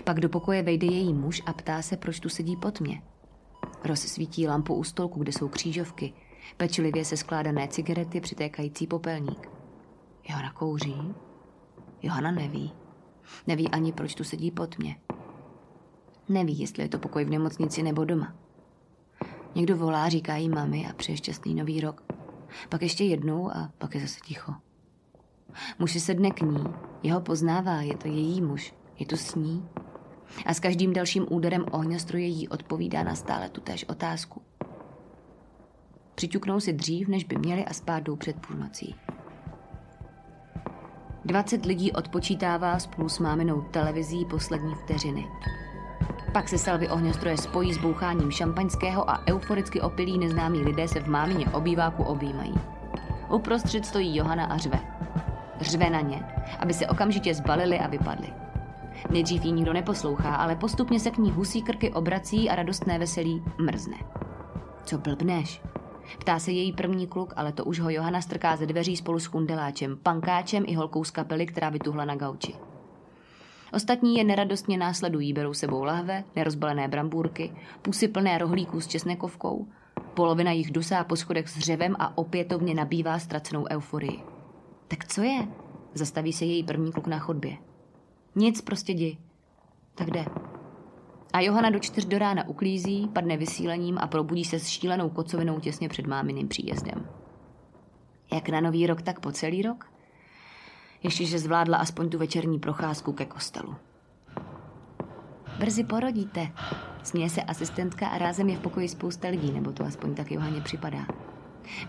Pak 0.03 0.19
do 0.19 0.29
pokoje 0.29 0.63
vejde 0.63 0.87
její 0.87 1.13
muž 1.13 1.41
a 1.45 1.53
ptá 1.53 1.81
se, 1.81 1.97
proč 1.97 2.19
tu 2.19 2.29
sedí 2.29 2.55
pod 2.55 2.81
mě. 2.81 3.01
Rozsvítí 3.83 4.47
lampu 4.47 4.73
u 4.73 4.83
stolku, 4.83 5.19
kde 5.19 5.31
jsou 5.31 5.47
křížovky, 5.47 6.13
pečlivě 6.57 7.05
se 7.05 7.17
skládané 7.17 7.67
cigarety, 7.67 8.21
přitékající 8.21 8.87
popelník. 8.87 9.49
Johana 10.29 10.51
kouří? 10.51 11.13
Johana 12.01 12.31
neví. 12.31 12.73
Neví 13.47 13.69
ani, 13.69 13.91
proč 13.91 14.15
tu 14.15 14.23
sedí 14.23 14.51
pod 14.51 14.77
mě. 14.77 14.95
Neví, 16.29 16.59
jestli 16.59 16.83
je 16.83 16.89
to 16.89 16.99
pokoj 16.99 17.25
v 17.25 17.29
nemocnici 17.29 17.83
nebo 17.83 18.05
doma. 18.05 18.35
Někdo 19.55 19.77
volá, 19.77 20.09
říká 20.09 20.35
jí 20.35 20.49
mami 20.49 20.87
a 20.89 20.93
přeje 20.93 21.17
šťastný 21.17 21.55
nový 21.55 21.81
rok. 21.81 22.03
Pak 22.69 22.81
ještě 22.81 23.03
jednou 23.03 23.51
a 23.51 23.71
pak 23.77 23.95
je 23.95 24.01
zase 24.01 24.19
ticho. 24.25 24.53
Muž 25.79 25.91
si 25.91 25.99
sedne 25.99 26.31
k 26.31 26.41
ní, 26.41 26.63
jeho 27.03 27.21
poznává, 27.21 27.81
je 27.81 27.97
to 27.97 28.07
její 28.07 28.41
muž, 28.41 28.73
je 28.99 29.05
to 29.05 29.17
s 29.17 29.35
ní. 29.35 29.67
A 30.45 30.53
s 30.53 30.59
každým 30.59 30.93
dalším 30.93 31.25
úderem 31.29 31.65
ohňostroje 31.71 32.25
jí 32.25 32.47
odpovídá 32.47 33.03
na 33.03 33.15
stále 33.15 33.49
tu 33.49 33.61
též 33.61 33.85
otázku. 33.89 34.41
Přiťuknou 36.19 36.59
si 36.59 36.73
dřív, 36.73 37.07
než 37.07 37.23
by 37.23 37.37
měli 37.37 37.65
a 37.65 37.73
spát 37.73 37.99
jdou 38.03 38.15
před 38.15 38.35
půlnocí. 38.47 38.95
20 41.25 41.65
lidí 41.65 41.91
odpočítává 41.91 42.79
spolu 42.79 43.09
s 43.09 43.19
máminou 43.19 43.61
televizí 43.61 44.25
poslední 44.25 44.75
vteřiny. 44.75 45.27
Pak 46.33 46.49
se 46.49 46.57
salvy 46.57 46.89
ohňostroje 46.89 47.37
spojí 47.37 47.73
s 47.73 47.77
boucháním 47.77 48.31
šampaňského 48.31 49.09
a 49.09 49.23
euforicky 49.27 49.81
opilí 49.81 50.17
neznámí 50.17 50.59
lidé 50.59 50.87
se 50.87 50.99
v 50.99 51.07
mámině 51.07 51.45
obýváku 51.45 52.03
objímají. 52.03 52.53
Uprostřed 53.29 53.85
stojí 53.85 54.15
Johana 54.15 54.45
a 54.45 54.57
řve. 54.57 54.79
Řve 55.61 55.89
na 55.89 56.01
ně, 56.01 56.23
aby 56.59 56.73
se 56.73 56.87
okamžitě 56.87 57.33
zbalili 57.33 57.79
a 57.79 57.87
vypadli. 57.87 58.27
Nejdřív 59.09 59.45
jí 59.45 59.51
nikdo 59.51 59.73
neposlouchá, 59.73 60.35
ale 60.35 60.55
postupně 60.55 60.99
se 60.99 61.11
k 61.11 61.17
ní 61.17 61.31
husí 61.31 61.61
krky 61.61 61.93
obrací 61.93 62.49
a 62.49 62.55
radostné 62.55 62.99
veselí 62.99 63.43
mrzne. 63.57 63.97
Co 64.83 64.97
blbneš? 64.97 65.61
Ptá 66.19 66.39
se 66.39 66.51
její 66.51 66.73
první 66.73 67.07
kluk, 67.07 67.33
ale 67.35 67.51
to 67.51 67.65
už 67.65 67.79
ho 67.79 67.89
Johana 67.89 68.21
strká 68.21 68.55
ze 68.55 68.65
dveří 68.65 68.97
spolu 68.97 69.19
s 69.19 69.25
chundeláčem, 69.25 69.97
pankáčem 70.03 70.63
i 70.67 70.75
holkou 70.75 71.03
z 71.03 71.11
kapely, 71.11 71.45
která 71.45 71.69
vytuhla 71.69 72.05
na 72.05 72.15
gauči. 72.15 72.55
Ostatní 73.73 74.15
je 74.15 74.23
neradostně 74.23 74.77
následují, 74.77 75.33
berou 75.33 75.53
sebou 75.53 75.83
lahve, 75.83 76.23
nerozbalené 76.35 76.87
brambůrky, 76.87 77.53
pusy 77.81 78.07
plné 78.07 78.37
rohlíků 78.37 78.81
s 78.81 78.87
česnekovkou. 78.87 79.67
Polovina 80.13 80.51
jich 80.51 80.71
dusá 80.71 81.03
po 81.03 81.15
schodech 81.15 81.49
s 81.49 81.59
řevem 81.59 81.95
a 81.99 82.17
opětovně 82.17 82.73
nabývá 82.73 83.19
ztracenou 83.19 83.65
euforii. 83.69 84.19
Tak 84.87 85.07
co 85.07 85.21
je? 85.21 85.47
Zastaví 85.93 86.33
se 86.33 86.45
její 86.45 86.63
první 86.63 86.91
kluk 86.91 87.07
na 87.07 87.19
chodbě. 87.19 87.57
Nic, 88.35 88.61
prostě 88.61 88.91
jdi. 88.91 89.17
Tak 89.95 90.11
jde. 90.11 90.25
A 91.33 91.39
Johana 91.41 91.69
do 91.69 91.79
čtyř 91.79 92.05
do 92.05 92.19
rána 92.19 92.47
uklízí, 92.47 93.07
padne 93.13 93.37
vysílením 93.37 93.97
a 93.97 94.07
probudí 94.07 94.45
se 94.45 94.59
s 94.59 94.67
šílenou 94.67 95.09
kocovinou 95.09 95.59
těsně 95.59 95.89
před 95.89 96.07
máminým 96.07 96.47
příjezdem. 96.47 97.07
Jak 98.33 98.49
na 98.49 98.61
nový 98.61 98.87
rok, 98.87 99.01
tak 99.01 99.19
po 99.19 99.31
celý 99.31 99.61
rok? 99.61 99.85
Ještě, 101.03 101.25
že 101.25 101.39
zvládla 101.39 101.77
aspoň 101.77 102.09
tu 102.09 102.17
večerní 102.17 102.59
procházku 102.59 103.13
ke 103.13 103.25
kostelu. 103.25 103.75
Brzy 105.59 105.83
porodíte, 105.83 106.51
směje 107.03 107.29
se 107.29 107.41
asistentka 107.41 108.07
a 108.07 108.17
rázem 108.17 108.49
je 108.49 108.57
v 108.57 108.59
pokoji 108.59 108.89
spousta 108.89 109.27
lidí, 109.27 109.51
nebo 109.51 109.71
to 109.71 109.85
aspoň 109.85 110.15
tak 110.15 110.31
Johaně 110.31 110.61
připadá. 110.61 111.05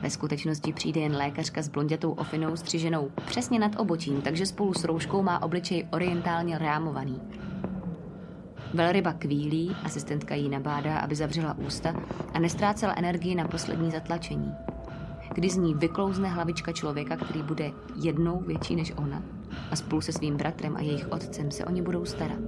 Ve 0.01 0.11
skutečnosti 0.11 0.73
přijde 0.73 1.01
jen 1.01 1.17
lékařka 1.17 1.63
s 1.63 1.69
blondětou 1.69 2.13
ofinou 2.13 2.57
střiženou 2.57 3.11
přesně 3.27 3.59
nad 3.59 3.81
obočím, 3.81 4.23
takže 4.23 4.47
spolu 4.47 4.75
s 4.75 4.85
rouškou 4.85 5.23
má 5.23 5.43
obličej 5.43 5.89
orientálně 5.91 6.59
rámovaný. 6.59 7.21
Velryba 8.75 9.13
kvílí, 9.13 9.77
asistentka 9.85 10.35
jí 10.35 10.49
nabádá, 10.49 10.99
aby 10.99 11.15
zavřela 11.15 11.59
ústa 11.59 11.95
a 12.35 12.39
nestrácela 12.39 12.95
energii 12.97 13.35
na 13.35 13.49
poslední 13.49 13.91
zatlačení. 13.91 14.55
Kdy 15.35 15.51
z 15.51 15.57
ní 15.57 15.75
vyklouzne 15.75 16.29
hlavička 16.29 16.73
člověka, 16.73 17.17
který 17.17 17.43
bude 17.43 17.73
jednou 18.03 18.41
větší 18.41 18.77
než 18.77 18.93
ona 18.97 19.23
a 19.71 19.77
spolu 19.77 20.01
se 20.01 20.13
svým 20.13 20.37
bratrem 20.37 20.77
a 20.77 20.81
jejich 20.81 21.13
otcem 21.13 21.51
se 21.51 21.65
o 21.65 21.71
ně 21.71 21.83
budou 21.83 22.05
starat, 22.05 22.43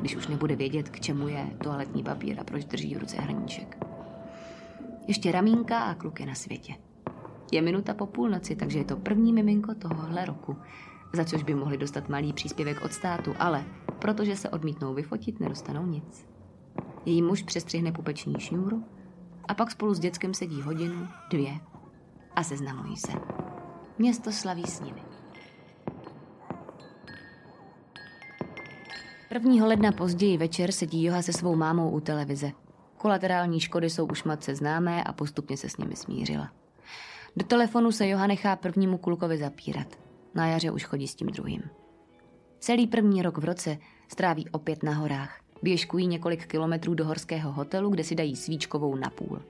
když 0.00 0.16
už 0.16 0.28
nebude 0.28 0.56
vědět, 0.56 0.88
k 0.88 1.00
čemu 1.00 1.28
je 1.28 1.46
toaletní 1.62 2.02
papír 2.02 2.40
a 2.40 2.44
proč 2.44 2.64
drží 2.64 2.94
v 2.94 2.98
ruce 2.98 3.16
hrníček. 3.20 3.84
Ještě 5.06 5.32
ramínka 5.32 5.78
a 5.78 5.94
kluk 5.94 6.20
je 6.20 6.26
na 6.26 6.34
světě. 6.34 6.74
Je 7.52 7.62
minuta 7.62 7.94
po 7.94 8.06
půlnoci, 8.06 8.56
takže 8.56 8.78
je 8.78 8.84
to 8.84 8.96
první 8.96 9.32
miminko 9.32 9.74
tohohle 9.74 10.24
roku, 10.24 10.56
za 11.12 11.24
což 11.24 11.42
by 11.42 11.54
mohli 11.54 11.76
dostat 11.76 12.08
malý 12.08 12.32
příspěvek 12.32 12.84
od 12.84 12.92
státu, 12.92 13.34
ale 13.38 13.64
protože 13.98 14.36
se 14.36 14.50
odmítnou 14.50 14.94
vyfotit, 14.94 15.40
nedostanou 15.40 15.86
nic. 15.86 16.28
Její 17.06 17.22
muž 17.22 17.42
přestřihne 17.42 17.92
pupeční 17.92 18.34
šňůru 18.38 18.84
a 19.48 19.54
pak 19.54 19.70
spolu 19.70 19.94
s 19.94 19.98
dětskem 19.98 20.34
sedí 20.34 20.62
hodinu, 20.62 21.08
dvě 21.30 21.52
a 22.36 22.42
seznamují 22.42 22.96
se. 22.96 23.12
Město 23.98 24.32
slaví 24.32 24.64
s 24.64 24.80
nimi. 24.80 25.02
1. 29.30 29.66
ledna 29.66 29.92
později 29.92 30.36
večer 30.36 30.72
sedí 30.72 31.04
Joha 31.04 31.22
se 31.22 31.32
svou 31.32 31.56
mámou 31.56 31.90
u 31.90 32.00
televize. 32.00 32.52
Kolaterální 32.96 33.60
škody 33.60 33.90
jsou 33.90 34.06
už 34.06 34.24
matce 34.24 34.54
známé 34.54 35.04
a 35.04 35.12
postupně 35.12 35.56
se 35.56 35.68
s 35.68 35.76
nimi 35.76 35.96
smířila. 35.96 36.52
Do 37.36 37.44
telefonu 37.44 37.92
se 37.92 38.08
Joha 38.08 38.26
nechá 38.26 38.56
prvnímu 38.56 38.98
klukovi 38.98 39.38
zapírat. 39.38 40.07
Na 40.34 40.46
jaře 40.46 40.70
už 40.70 40.84
chodí 40.84 41.08
s 41.08 41.14
tím 41.14 41.28
druhým. 41.28 41.62
Celý 42.58 42.86
první 42.86 43.22
rok 43.22 43.38
v 43.38 43.44
roce 43.44 43.78
stráví 44.08 44.48
opět 44.50 44.82
na 44.82 44.92
horách. 44.92 45.40
Běžkují 45.62 46.06
několik 46.06 46.46
kilometrů 46.46 46.94
do 46.94 47.04
horského 47.04 47.52
hotelu, 47.52 47.90
kde 47.90 48.04
si 48.04 48.14
dají 48.14 48.36
svíčkovou 48.36 48.96
na 48.96 49.10
půl. 49.10 49.42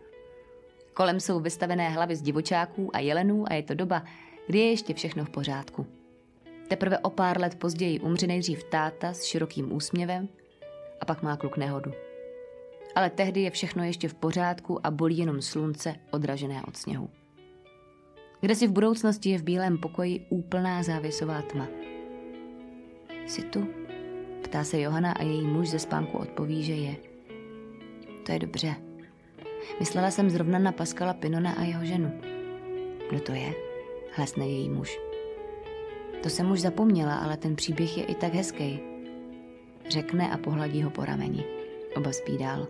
Kolem 0.94 1.20
jsou 1.20 1.40
vystavené 1.40 1.88
hlavy 1.88 2.16
z 2.16 2.22
divočáků 2.22 2.96
a 2.96 2.98
jelenů 2.98 3.44
a 3.50 3.54
je 3.54 3.62
to 3.62 3.74
doba, 3.74 4.02
kdy 4.46 4.58
je 4.58 4.70
ještě 4.70 4.94
všechno 4.94 5.24
v 5.24 5.30
pořádku. 5.30 5.86
Teprve 6.68 6.98
o 6.98 7.10
pár 7.10 7.40
let 7.40 7.54
později 7.54 8.00
umře 8.00 8.26
nejdřív 8.26 8.64
táta 8.64 9.12
s 9.12 9.22
širokým 9.22 9.72
úsměvem 9.72 10.28
a 11.00 11.04
pak 11.04 11.22
má 11.22 11.36
kluk 11.36 11.56
nehodu. 11.56 11.92
Ale 12.94 13.10
tehdy 13.10 13.40
je 13.40 13.50
všechno 13.50 13.84
ještě 13.84 14.08
v 14.08 14.14
pořádku 14.14 14.86
a 14.86 14.90
bolí 14.90 15.18
jenom 15.18 15.42
slunce 15.42 15.94
odražené 16.10 16.62
od 16.68 16.76
sněhu. 16.76 17.10
Kde 18.40 18.54
si 18.54 18.66
v 18.66 18.72
budoucnosti 18.72 19.30
je 19.30 19.38
v 19.38 19.42
bílém 19.42 19.78
pokoji 19.78 20.26
úplná 20.28 20.82
závěsová 20.82 21.42
tma. 21.42 21.68
Jsi 23.26 23.42
tu? 23.42 23.68
Ptá 24.42 24.64
se 24.64 24.80
Johana 24.80 25.12
a 25.12 25.22
její 25.22 25.46
muž 25.46 25.68
ze 25.68 25.78
spánku 25.78 26.18
odpoví, 26.18 26.62
že 26.62 26.72
je. 26.72 26.96
To 28.26 28.32
je 28.32 28.38
dobře. 28.38 28.74
Myslela 29.80 30.10
jsem 30.10 30.30
zrovna 30.30 30.58
na 30.58 30.72
Paskala 30.72 31.14
Pinona 31.14 31.52
a 31.52 31.62
jeho 31.62 31.84
ženu. 31.84 32.20
Kdo 33.10 33.20
to 33.20 33.32
je? 33.32 33.54
Hlasne 34.12 34.48
její 34.48 34.70
muž. 34.70 34.98
To 36.22 36.30
jsem 36.30 36.50
už 36.50 36.60
zapomněla, 36.60 37.14
ale 37.14 37.36
ten 37.36 37.56
příběh 37.56 37.98
je 37.98 38.04
i 38.04 38.14
tak 38.14 38.34
hezký. 38.34 38.80
Řekne 39.88 40.30
a 40.30 40.38
pohladí 40.38 40.82
ho 40.82 40.90
po 40.90 41.04
rameni. 41.04 41.44
Oba 41.96 42.12
spí 42.12 42.38
dál. 42.38 42.68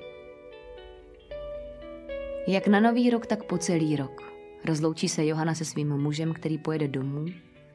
Jak 2.47 2.69
na 2.69 2.81
nový 2.81 3.11
rok, 3.11 3.27
tak 3.27 3.45
po 3.45 3.59
celý 3.59 3.97
rok. 3.97 4.38
Rozloučí 4.65 5.09
se 5.09 5.27
Johana 5.27 5.55
se 5.55 5.65
svým 5.65 5.97
mužem, 5.97 6.33
který 6.33 6.59
pojede 6.59 6.89
domů, 6.89 7.27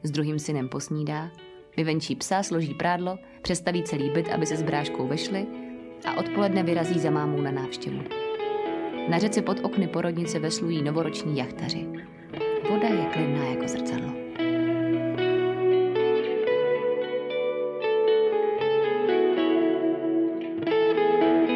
s 0.02 0.10
druhým 0.10 0.38
synem 0.38 0.68
posnídá, 0.68 1.30
vyvenčí 1.76 2.16
psa, 2.16 2.42
složí 2.42 2.74
prádlo, 2.74 3.18
přestaví 3.42 3.82
celý 3.82 4.10
byt, 4.10 4.28
aby 4.28 4.46
se 4.46 4.56
s 4.56 4.62
bráškou 4.62 5.08
vešli 5.08 5.46
a 6.04 6.14
odpoledne 6.16 6.62
vyrazí 6.62 6.98
za 6.98 7.10
mámou 7.10 7.40
na 7.40 7.50
návštěvu. 7.50 8.02
Na 9.08 9.18
řece 9.18 9.42
pod 9.42 9.60
okny 9.62 9.88
porodnice 9.88 10.38
veslují 10.38 10.82
novoroční 10.82 11.38
jachtaři. 11.38 11.86
Voda 12.70 12.88
je 12.88 13.04
klidná 13.12 13.44
jako 13.44 13.68
zrcadlo. 13.68 14.12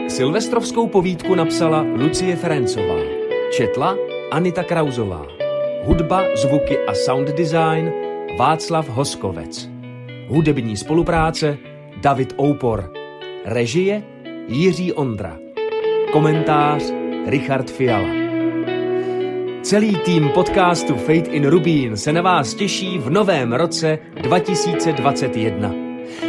Silvestrovskou 0.09 0.87
povídku 0.89 1.35
napsala 1.35 1.83
Lucie 1.83 2.37
Ferencová. 2.37 2.99
Četla 3.53 4.08
Anita 4.31 4.63
Krauzová. 4.63 5.27
Hudba, 5.85 6.25
zvuky 6.37 6.79
a 6.87 6.95
sound 6.95 7.29
design 7.29 7.93
Václav 8.39 8.89
Hoskovec. 8.89 9.69
Hudební 10.29 10.77
spolupráce 10.77 11.59
David 12.01 12.35
Oupor. 12.41 12.93
Režie 13.45 14.03
Jiří 14.49 14.93
Ondra. 14.93 15.39
Komentář 16.13 16.83
Richard 17.27 17.71
Fiala. 17.71 18.09
Celý 19.63 19.97
tým 19.97 20.29
podcastu 20.29 20.95
Fate 20.95 21.31
in 21.31 21.47
Rubín 21.47 21.97
se 21.97 22.13
na 22.13 22.23
vás 22.23 22.55
těší 22.55 22.99
v 22.99 23.11
novém 23.11 23.53
roce 23.53 23.99
2021. 24.23 25.75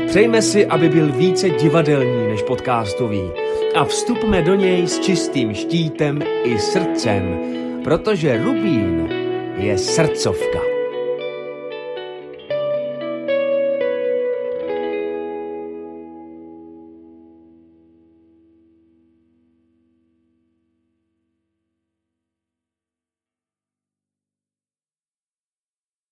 Přejme 0.07 0.41
si, 0.41 0.65
aby 0.65 0.89
byl 0.89 1.11
více 1.11 1.49
divadelní 1.49 2.27
než 2.27 2.41
podcastový 2.41 3.31
a 3.75 3.85
vstupme 3.85 4.41
do 4.41 4.55
něj 4.55 4.87
s 4.87 4.99
čistým 4.99 5.53
štítem 5.53 6.19
i 6.43 6.59
srdcem, 6.59 7.39
protože 7.83 8.43
Rubín 8.43 9.09
je 9.57 9.77
srdcovka. 9.77 10.68